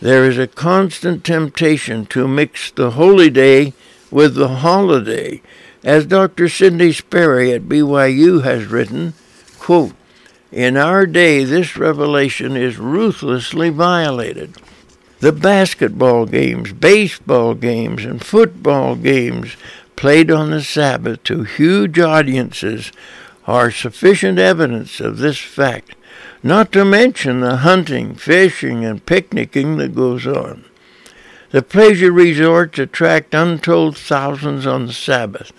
There 0.01 0.25
is 0.25 0.38
a 0.38 0.47
constant 0.47 1.23
temptation 1.23 2.06
to 2.08 2.27
mix 2.27 2.71
the 2.71 2.91
holy 2.91 3.29
day 3.29 3.73
with 4.12 4.36
the 4.36 4.49
holiday, 4.49 5.41
as 5.83 6.05
Dr. 6.05 6.47
Sidney 6.47 6.91
Sperry 6.91 7.51
at 7.51 7.63
BYU 7.63 8.43
has 8.43 8.67
written, 8.67 9.13
quote, 9.59 9.93
in 10.51 10.77
our 10.77 11.07
day, 11.07 11.43
this 11.43 11.77
revelation 11.77 12.55
is 12.55 12.77
ruthlessly 12.77 13.69
violated. 13.69 14.55
The 15.19 15.31
basketball 15.31 16.27
games, 16.27 16.73
baseball 16.73 17.55
games, 17.55 18.05
and 18.05 18.23
football 18.23 18.95
games 18.95 19.57
played 19.95 20.29
on 20.29 20.51
the 20.51 20.61
Sabbath 20.61 21.23
to 21.23 21.43
huge 21.43 21.97
audiences 21.97 22.91
are 23.47 23.71
sufficient 23.71 24.37
evidence 24.37 24.99
of 24.99 25.17
this 25.17 25.39
fact, 25.39 25.95
not 26.43 26.71
to 26.73 26.85
mention 26.85 27.39
the 27.39 27.57
hunting, 27.57 28.13
fishing, 28.13 28.85
and 28.85 29.05
picnicking 29.05 29.77
that 29.77 29.95
goes 29.95 30.27
on. 30.27 30.65
The 31.53 31.61
pleasure 31.61 32.11
resorts 32.11 32.79
attract 32.79 33.35
untold 33.35 33.95
thousands 33.95 34.65
on 34.65 34.87
the 34.87 34.91
Sabbath, 34.91 35.53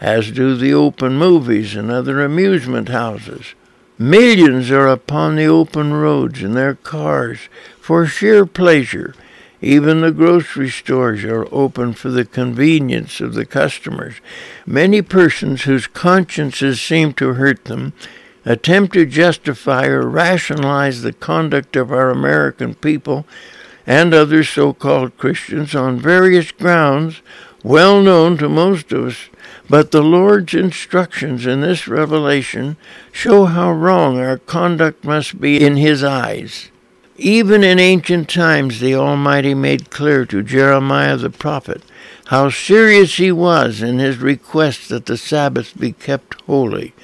as 0.00 0.30
do 0.30 0.54
the 0.54 0.72
open 0.72 1.16
movies 1.16 1.74
and 1.74 1.90
other 1.90 2.22
amusement 2.22 2.88
houses. 2.88 3.56
Millions 3.98 4.70
are 4.70 4.86
upon 4.86 5.34
the 5.34 5.46
open 5.46 5.92
roads 5.92 6.40
in 6.40 6.54
their 6.54 6.76
cars 6.76 7.48
for 7.80 8.06
sheer 8.06 8.46
pleasure. 8.46 9.12
Even 9.60 10.02
the 10.02 10.12
grocery 10.12 10.70
stores 10.70 11.24
are 11.24 11.48
open 11.50 11.94
for 11.94 12.10
the 12.10 12.24
convenience 12.24 13.20
of 13.20 13.34
the 13.34 13.44
customers. 13.44 14.20
Many 14.66 15.02
persons 15.02 15.64
whose 15.64 15.88
consciences 15.88 16.80
seem 16.80 17.12
to 17.14 17.34
hurt 17.34 17.64
them 17.64 17.92
attempt 18.44 18.92
to 18.92 19.04
justify 19.04 19.86
or 19.86 20.08
rationalize 20.08 21.02
the 21.02 21.12
conduct 21.12 21.74
of 21.74 21.90
our 21.90 22.10
American 22.10 22.76
people 22.76 23.26
and 23.90 24.14
other 24.14 24.44
so 24.44 24.72
called 24.72 25.18
Christians 25.18 25.74
on 25.74 25.98
various 25.98 26.52
grounds 26.52 27.22
well 27.64 28.00
known 28.00 28.38
to 28.38 28.48
most 28.48 28.92
of 28.92 29.08
us, 29.08 29.28
but 29.68 29.90
the 29.90 30.00
Lord's 30.00 30.54
instructions 30.54 31.44
in 31.44 31.60
this 31.60 31.88
revelation 31.88 32.76
show 33.10 33.46
how 33.46 33.72
wrong 33.72 34.16
our 34.16 34.38
conduct 34.38 35.02
must 35.02 35.40
be 35.40 35.60
in 35.60 35.76
His 35.76 36.04
eyes. 36.04 36.70
Even 37.16 37.64
in 37.64 37.80
ancient 37.80 38.28
times, 38.28 38.78
the 38.78 38.94
Almighty 38.94 39.54
made 39.54 39.90
clear 39.90 40.24
to 40.24 40.44
Jeremiah 40.44 41.16
the 41.16 41.28
prophet 41.28 41.82
how 42.26 42.48
serious 42.48 43.16
he 43.16 43.32
was 43.32 43.82
in 43.82 43.98
his 43.98 44.18
request 44.18 44.88
that 44.88 45.06
the 45.06 45.16
Sabbath 45.16 45.76
be 45.76 45.90
kept 45.90 46.40
holy. 46.42 46.94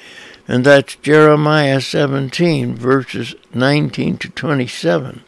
And 0.47 0.63
that's 0.63 0.95
Jeremiah 0.95 1.81
17, 1.81 2.75
verses 2.75 3.35
19 3.53 4.17
to 4.19 4.29
27. 4.29 5.23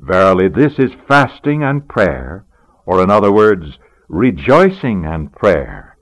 Verily, 0.00 0.48
this 0.48 0.78
is 0.78 0.92
fasting 1.06 1.62
and 1.62 1.86
prayer, 1.86 2.46
or 2.86 3.02
in 3.02 3.10
other 3.10 3.30
words, 3.30 3.78
rejoicing 4.08 5.04
and 5.04 5.30
prayer. 5.30 5.96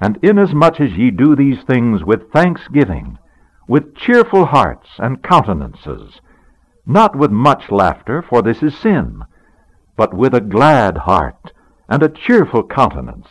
And 0.00 0.18
inasmuch 0.22 0.80
as 0.80 0.92
ye 0.92 1.10
do 1.10 1.34
these 1.34 1.62
things 1.66 2.04
with 2.04 2.30
thanksgiving, 2.32 3.18
with 3.66 3.96
cheerful 3.96 4.46
hearts 4.46 4.88
and 4.98 5.22
countenances, 5.22 6.20
not 6.86 7.16
with 7.16 7.30
much 7.32 7.70
laughter, 7.70 8.22
for 8.22 8.40
this 8.40 8.62
is 8.62 8.78
sin, 8.78 9.22
but 9.96 10.14
with 10.14 10.32
a 10.32 10.40
glad 10.40 10.98
heart 10.98 11.52
and 11.88 12.02
a 12.02 12.08
cheerful 12.08 12.62
countenance. 12.62 13.26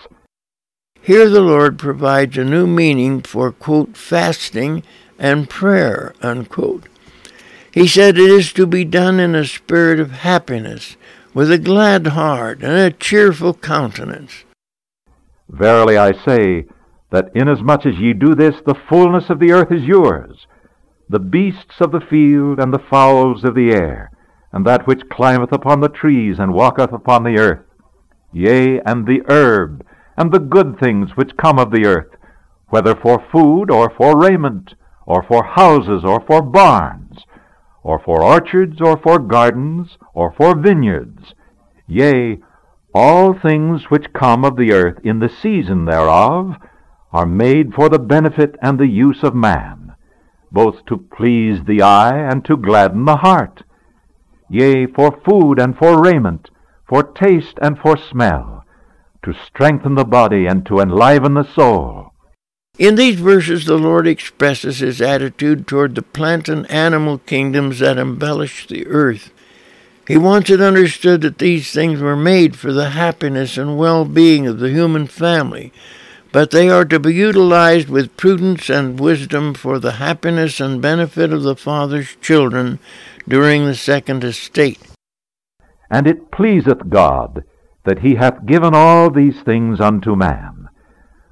Here 1.01 1.29
the 1.29 1.41
Lord 1.41 1.79
provides 1.79 2.37
a 2.37 2.43
new 2.43 2.67
meaning 2.67 3.21
for, 3.21 3.51
quote, 3.51 3.95
fasting 3.95 4.83
and 5.17 5.49
prayer, 5.49 6.13
unquote. 6.21 6.87
He 7.71 7.87
said 7.87 8.17
it 8.17 8.29
is 8.29 8.51
to 8.53 8.67
be 8.67 8.83
done 8.83 9.19
in 9.19 9.33
a 9.33 9.45
spirit 9.45 9.99
of 9.99 10.11
happiness, 10.11 10.97
with 11.33 11.51
a 11.51 11.57
glad 11.57 12.07
heart 12.07 12.61
and 12.61 12.73
a 12.73 12.91
cheerful 12.91 13.53
countenance. 13.53 14.43
Verily 15.49 15.97
I 15.97 16.11
say, 16.25 16.65
that 17.11 17.31
inasmuch 17.35 17.85
as 17.85 17.95
ye 17.95 18.13
do 18.13 18.35
this, 18.35 18.55
the 18.65 18.75
fullness 18.89 19.29
of 19.29 19.39
the 19.39 19.51
earth 19.51 19.71
is 19.71 19.83
yours, 19.83 20.47
the 21.09 21.19
beasts 21.19 21.79
of 21.79 21.91
the 21.91 22.01
field 22.01 22.59
and 22.59 22.73
the 22.73 22.83
fowls 22.89 23.43
of 23.43 23.55
the 23.55 23.71
air, 23.71 24.11
and 24.51 24.65
that 24.65 24.87
which 24.87 25.09
climbeth 25.09 25.51
upon 25.51 25.81
the 25.81 25.89
trees, 25.89 26.39
and 26.39 26.53
walketh 26.53 26.91
upon 26.91 27.23
the 27.23 27.37
earth, 27.37 27.65
yea, 28.33 28.79
and 28.81 29.05
the 29.05 29.21
herb, 29.27 29.85
and 30.17 30.31
the 30.31 30.39
good 30.39 30.77
things 30.79 31.11
which 31.15 31.37
come 31.37 31.59
of 31.59 31.71
the 31.71 31.85
earth, 31.85 32.15
whether 32.67 32.95
for 32.95 33.25
food, 33.31 33.69
or 33.69 33.89
for 33.97 34.17
raiment, 34.17 34.73
or 35.05 35.23
for 35.23 35.43
houses, 35.43 36.03
or 36.05 36.21
for 36.25 36.41
barns, 36.41 37.00
or 37.83 37.99
for 37.99 38.23
orchards, 38.23 38.79
or 38.81 38.97
for 38.97 39.19
gardens, 39.19 39.97
or 40.13 40.31
for 40.31 40.55
vineyards, 40.55 41.33
yea, 41.87 42.39
all 42.93 43.33
things 43.33 43.89
which 43.89 44.13
come 44.13 44.43
of 44.43 44.57
the 44.57 44.71
earth 44.71 44.99
in 45.03 45.19
the 45.19 45.29
season 45.29 45.85
thereof 45.85 46.55
are 47.11 47.25
made 47.25 47.73
for 47.73 47.89
the 47.89 47.99
benefit 47.99 48.55
and 48.61 48.79
the 48.79 48.87
use 48.87 49.23
of 49.23 49.33
man, 49.33 49.93
both 50.51 50.85
to 50.85 50.97
please 50.97 51.63
the 51.65 51.81
eye 51.81 52.17
and 52.17 52.45
to 52.45 52.55
gladden 52.55 53.05
the 53.05 53.17
heart 53.17 53.63
yea, 54.51 54.85
for 54.85 55.17
food 55.23 55.57
and 55.59 55.77
for 55.77 56.03
raiment, 56.03 56.49
for 56.87 57.01
taste 57.01 57.57
and 57.61 57.79
for 57.79 57.95
smell, 57.95 58.65
to 59.23 59.33
strengthen 59.33 59.95
the 59.95 60.03
body 60.03 60.45
and 60.45 60.65
to 60.65 60.79
enliven 60.79 61.33
the 61.35 61.53
soul. 61.55 62.10
In 62.79 62.95
these 62.95 63.19
verses, 63.19 63.65
the 63.65 63.77
Lord 63.77 64.07
expresses 64.07 64.79
his 64.79 65.01
attitude 65.01 65.67
toward 65.67 65.93
the 65.93 66.01
plant 66.01 66.49
and 66.49 66.69
animal 66.71 67.19
kingdoms 67.19 67.79
that 67.79 67.97
embellish 67.97 68.65
the 68.65 68.87
earth. 68.87 69.31
He 70.07 70.17
wants 70.17 70.49
it 70.49 70.61
understood 70.61 71.21
that 71.21 71.37
these 71.37 71.71
things 71.71 71.99
were 71.99 72.15
made 72.15 72.55
for 72.55 72.73
the 72.73 72.89
happiness 72.89 73.57
and 73.57 73.77
well 73.77 74.03
being 74.03 74.47
of 74.47 74.59
the 74.59 74.69
human 74.69 75.07
family, 75.07 75.71
but 76.31 76.51
they 76.51 76.69
are 76.69 76.85
to 76.85 76.99
be 76.99 77.13
utilized 77.13 77.89
with 77.89 78.17
prudence 78.17 78.69
and 78.69 78.99
wisdom 78.99 79.53
for 79.53 79.77
the 79.77 79.93
happiness 79.93 80.59
and 80.59 80.81
benefit 80.81 81.31
of 81.31 81.43
the 81.43 81.55
Father's 81.55 82.15
children 82.21 82.79
during 83.27 83.65
the 83.65 83.75
second 83.75 84.23
estate. 84.23 84.79
And 85.89 86.07
it 86.07 86.31
pleaseth 86.31 86.89
God 86.89 87.43
that 87.83 87.99
he 87.99 88.15
hath 88.15 88.45
given 88.45 88.73
all 88.73 89.11
these 89.11 89.41
things 89.41 89.79
unto 89.79 90.15
man. 90.15 90.60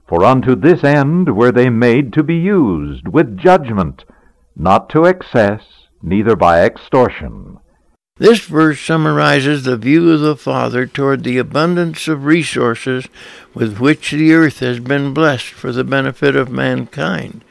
For 0.10 0.26
unto 0.26 0.56
this 0.56 0.84
end 0.84 1.36
were 1.36 1.52
they 1.52 1.70
made 1.70 2.14
to 2.14 2.24
be 2.24 2.34
used 2.34 3.08
with 3.08 3.38
judgment, 3.38 4.06
not 4.56 4.90
to 4.90 5.06
excess, 5.06 5.62
neither 6.02 6.36
by 6.36 6.64
extortion. 6.64 7.60
This 8.18 8.40
verse 8.40 8.82
summarizes 8.82 9.66
the 9.66 9.78
view 9.78 10.12
of 10.12 10.22
the 10.22 10.36
Father 10.36 10.88
toward 10.88 11.24
the 11.24 11.38
abundance 11.38 12.08
of 12.08 12.26
resources 12.26 13.08
with 13.54 13.78
which 13.78 14.10
the 14.10 14.34
earth 14.34 14.62
has 14.62 14.80
been 14.80 15.14
blessed 15.14 15.52
for 15.52 15.72
the 15.72 15.84
benefit 15.84 16.36
of 16.36 16.50
mankind. 16.50 17.44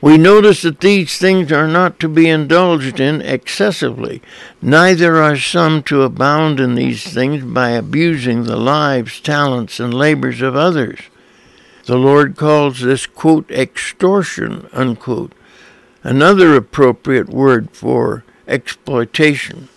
We 0.00 0.18
notice 0.18 0.62
that 0.62 0.80
these 0.80 1.16
things 1.16 1.52
are 1.52 1.68
not 1.68 2.00
to 2.00 2.08
be 2.08 2.28
indulged 2.28 2.98
in 2.98 3.22
excessively, 3.22 4.20
neither 4.60 5.22
are 5.22 5.36
some 5.36 5.84
to 5.84 6.02
abound 6.02 6.58
in 6.58 6.74
these 6.74 7.04
things 7.04 7.44
by 7.44 7.70
abusing 7.70 8.42
the 8.42 8.56
lives, 8.56 9.20
talents, 9.20 9.78
and 9.78 9.94
labors 9.94 10.42
of 10.42 10.56
others. 10.56 10.98
The 11.86 11.96
Lord 11.98 12.36
calls 12.36 12.80
this, 12.80 13.04
quote, 13.06 13.50
extortion, 13.50 14.68
unquote, 14.72 15.34
another 16.02 16.56
appropriate 16.56 17.28
word 17.28 17.70
for 17.72 18.24
exploitation. 18.48 19.68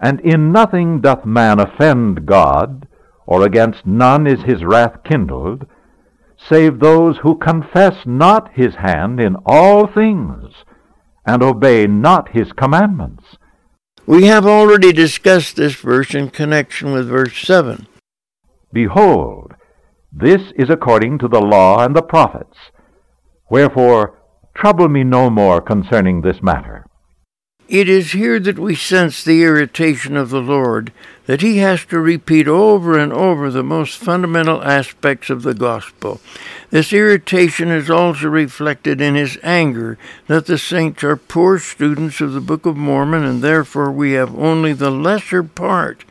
And 0.00 0.20
in 0.20 0.52
nothing 0.52 1.00
doth 1.00 1.24
man 1.24 1.58
offend 1.58 2.26
God, 2.26 2.86
or 3.26 3.44
against 3.44 3.84
none 3.84 4.26
is 4.26 4.42
his 4.42 4.64
wrath 4.64 5.02
kindled, 5.04 5.66
save 6.48 6.78
those 6.78 7.18
who 7.18 7.36
confess 7.36 8.06
not 8.06 8.52
his 8.54 8.76
hand 8.76 9.20
in 9.20 9.36
all 9.44 9.88
things, 9.88 10.54
and 11.26 11.42
obey 11.42 11.86
not 11.88 12.30
his 12.30 12.52
commandments. 12.52 13.36
We 14.06 14.24
have 14.26 14.46
already 14.46 14.92
discussed 14.92 15.56
this 15.56 15.74
verse 15.74 16.14
in 16.14 16.30
connection 16.30 16.92
with 16.92 17.08
verse 17.08 17.36
7. 17.36 17.86
Behold, 18.72 19.49
this 20.12 20.52
is 20.56 20.70
according 20.70 21.18
to 21.18 21.28
the 21.28 21.40
law 21.40 21.84
and 21.84 21.94
the 21.94 22.02
prophets. 22.02 22.56
Wherefore, 23.48 24.18
trouble 24.54 24.88
me 24.88 25.04
no 25.04 25.30
more 25.30 25.60
concerning 25.60 26.20
this 26.20 26.42
matter. 26.42 26.84
It 27.70 27.88
is 27.88 28.10
here 28.10 28.40
that 28.40 28.58
we 28.58 28.74
sense 28.74 29.22
the 29.22 29.44
irritation 29.44 30.16
of 30.16 30.30
the 30.30 30.40
Lord, 30.40 30.92
that 31.26 31.40
he 31.40 31.58
has 31.58 31.84
to 31.84 32.00
repeat 32.00 32.48
over 32.48 32.98
and 32.98 33.12
over 33.12 33.48
the 33.48 33.62
most 33.62 33.96
fundamental 33.96 34.60
aspects 34.64 35.30
of 35.30 35.44
the 35.44 35.54
gospel. 35.54 36.20
This 36.70 36.92
irritation 36.92 37.68
is 37.68 37.88
also 37.88 38.26
reflected 38.26 39.00
in 39.00 39.14
his 39.14 39.38
anger 39.44 39.98
that 40.26 40.46
the 40.46 40.58
saints 40.58 41.04
are 41.04 41.16
poor 41.16 41.60
students 41.60 42.20
of 42.20 42.32
the 42.32 42.40
Book 42.40 42.66
of 42.66 42.76
Mormon 42.76 43.22
and 43.22 43.40
therefore 43.40 43.92
we 43.92 44.12
have 44.12 44.36
only 44.36 44.72
the 44.72 44.90
lesser 44.90 45.44
part 45.44 46.04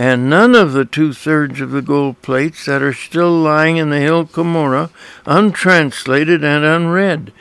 and 0.00 0.30
none 0.30 0.54
of 0.54 0.72
the 0.72 0.86
two 0.86 1.12
thirds 1.12 1.60
of 1.60 1.72
the 1.72 1.82
gold 1.82 2.22
plates 2.22 2.64
that 2.64 2.80
are 2.80 2.94
still 2.94 3.30
lying 3.30 3.76
in 3.76 3.90
the 3.90 4.00
hill 4.00 4.24
Cumorah 4.24 4.88
untranslated 5.26 6.42
and 6.42 6.64
unread 6.64 7.34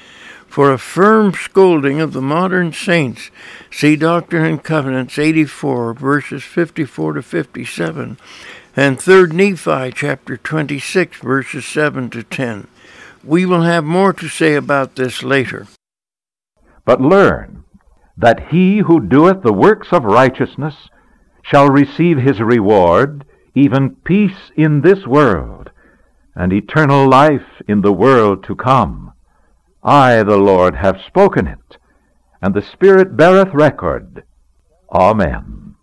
for 0.45 0.69
a 0.69 0.77
firm 0.77 1.31
scolding 1.31 2.01
of 2.01 2.11
the 2.11 2.21
modern 2.21 2.73
saints. 2.73 3.31
See 3.71 3.95
Doctrine 3.95 4.43
and 4.43 4.61
Covenants 4.61 5.17
84, 5.17 5.93
verses 5.93 6.43
54 6.43 7.13
to 7.13 7.21
57, 7.21 8.17
and 8.75 8.99
3 8.99 9.27
Nephi 9.27 9.93
chapter 9.93 10.35
26, 10.35 11.19
verses 11.19 11.65
7 11.65 12.09
to 12.09 12.23
10. 12.23 12.67
We 13.23 13.45
will 13.45 13.61
have 13.61 13.85
more 13.85 14.11
to 14.11 14.27
say 14.27 14.55
about 14.55 14.97
this 14.97 15.23
later. 15.23 15.67
But 16.83 16.99
learn 16.99 17.63
that 18.17 18.49
he 18.49 18.79
who 18.79 18.99
doeth 18.99 19.43
the 19.43 19.53
works 19.53 19.93
of 19.93 20.03
righteousness 20.03 20.89
shall 21.41 21.69
receive 21.69 22.17
his 22.17 22.39
reward, 22.39 23.25
even 23.55 23.95
peace 24.03 24.51
in 24.55 24.81
this 24.81 25.05
world, 25.05 25.71
and 26.35 26.53
eternal 26.53 27.07
life 27.07 27.61
in 27.67 27.81
the 27.81 27.93
world 27.93 28.43
to 28.43 28.55
come. 28.55 29.13
I, 29.83 30.23
the 30.23 30.37
Lord, 30.37 30.75
have 30.75 31.01
spoken 31.05 31.47
it, 31.47 31.77
and 32.41 32.53
the 32.53 32.61
Spirit 32.61 33.17
beareth 33.17 33.53
record. 33.53 34.23
Amen. 34.91 35.75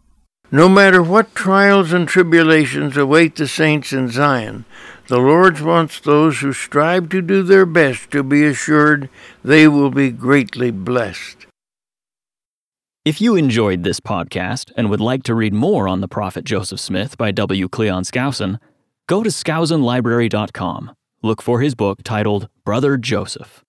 No 0.51 0.69
matter 0.69 1.03
what 1.03 1.35
trials 1.35 1.93
and 1.93 2.07
tribulations 2.07 2.97
await 2.97 3.37
the 3.37 3.49
saints 3.49 3.93
in 3.93 4.09
Zion, 4.09 4.65
the 5.09 5.19
Lord 5.19 5.61
wants 5.61 6.01
those 6.01 6.41
who 6.41 6.53
strive 6.53 7.11
to 7.11 7.21
do 7.21 7.43
their 7.43 7.67
best 7.67 8.11
to 8.13 8.23
be 8.23 8.45
assured 8.45 9.11
they 9.45 9.69
will 9.69 9.91
be 9.91 10.11
greatly 10.11 10.71
blessed. 10.71 11.36
If 13.07 13.21
you 13.21 13.37
enjoyed 13.37 13.85
this 13.85 14.01
podcast 14.01 14.73
and 14.77 14.91
would 14.91 15.01
like 15.01 15.23
to 15.23 15.35
read 15.37 15.55
more 15.55 15.87
on 15.87 16.01
the 16.01 16.09
prophet 16.09 16.45
Joseph 16.45 16.81
Smith 16.81 17.17
by 17.17 17.31
W. 17.31 17.69
Cleon 17.69 18.03
Skousen, 18.03 18.59
go 19.07 19.23
to 19.23 19.31
skousenlibrary.com. 19.31 20.91
Look 21.23 21.41
for 21.41 21.61
his 21.61 21.77
book 21.77 22.03
titled 22.03 22.49
Brother 22.65 22.97
Joseph. 22.97 23.63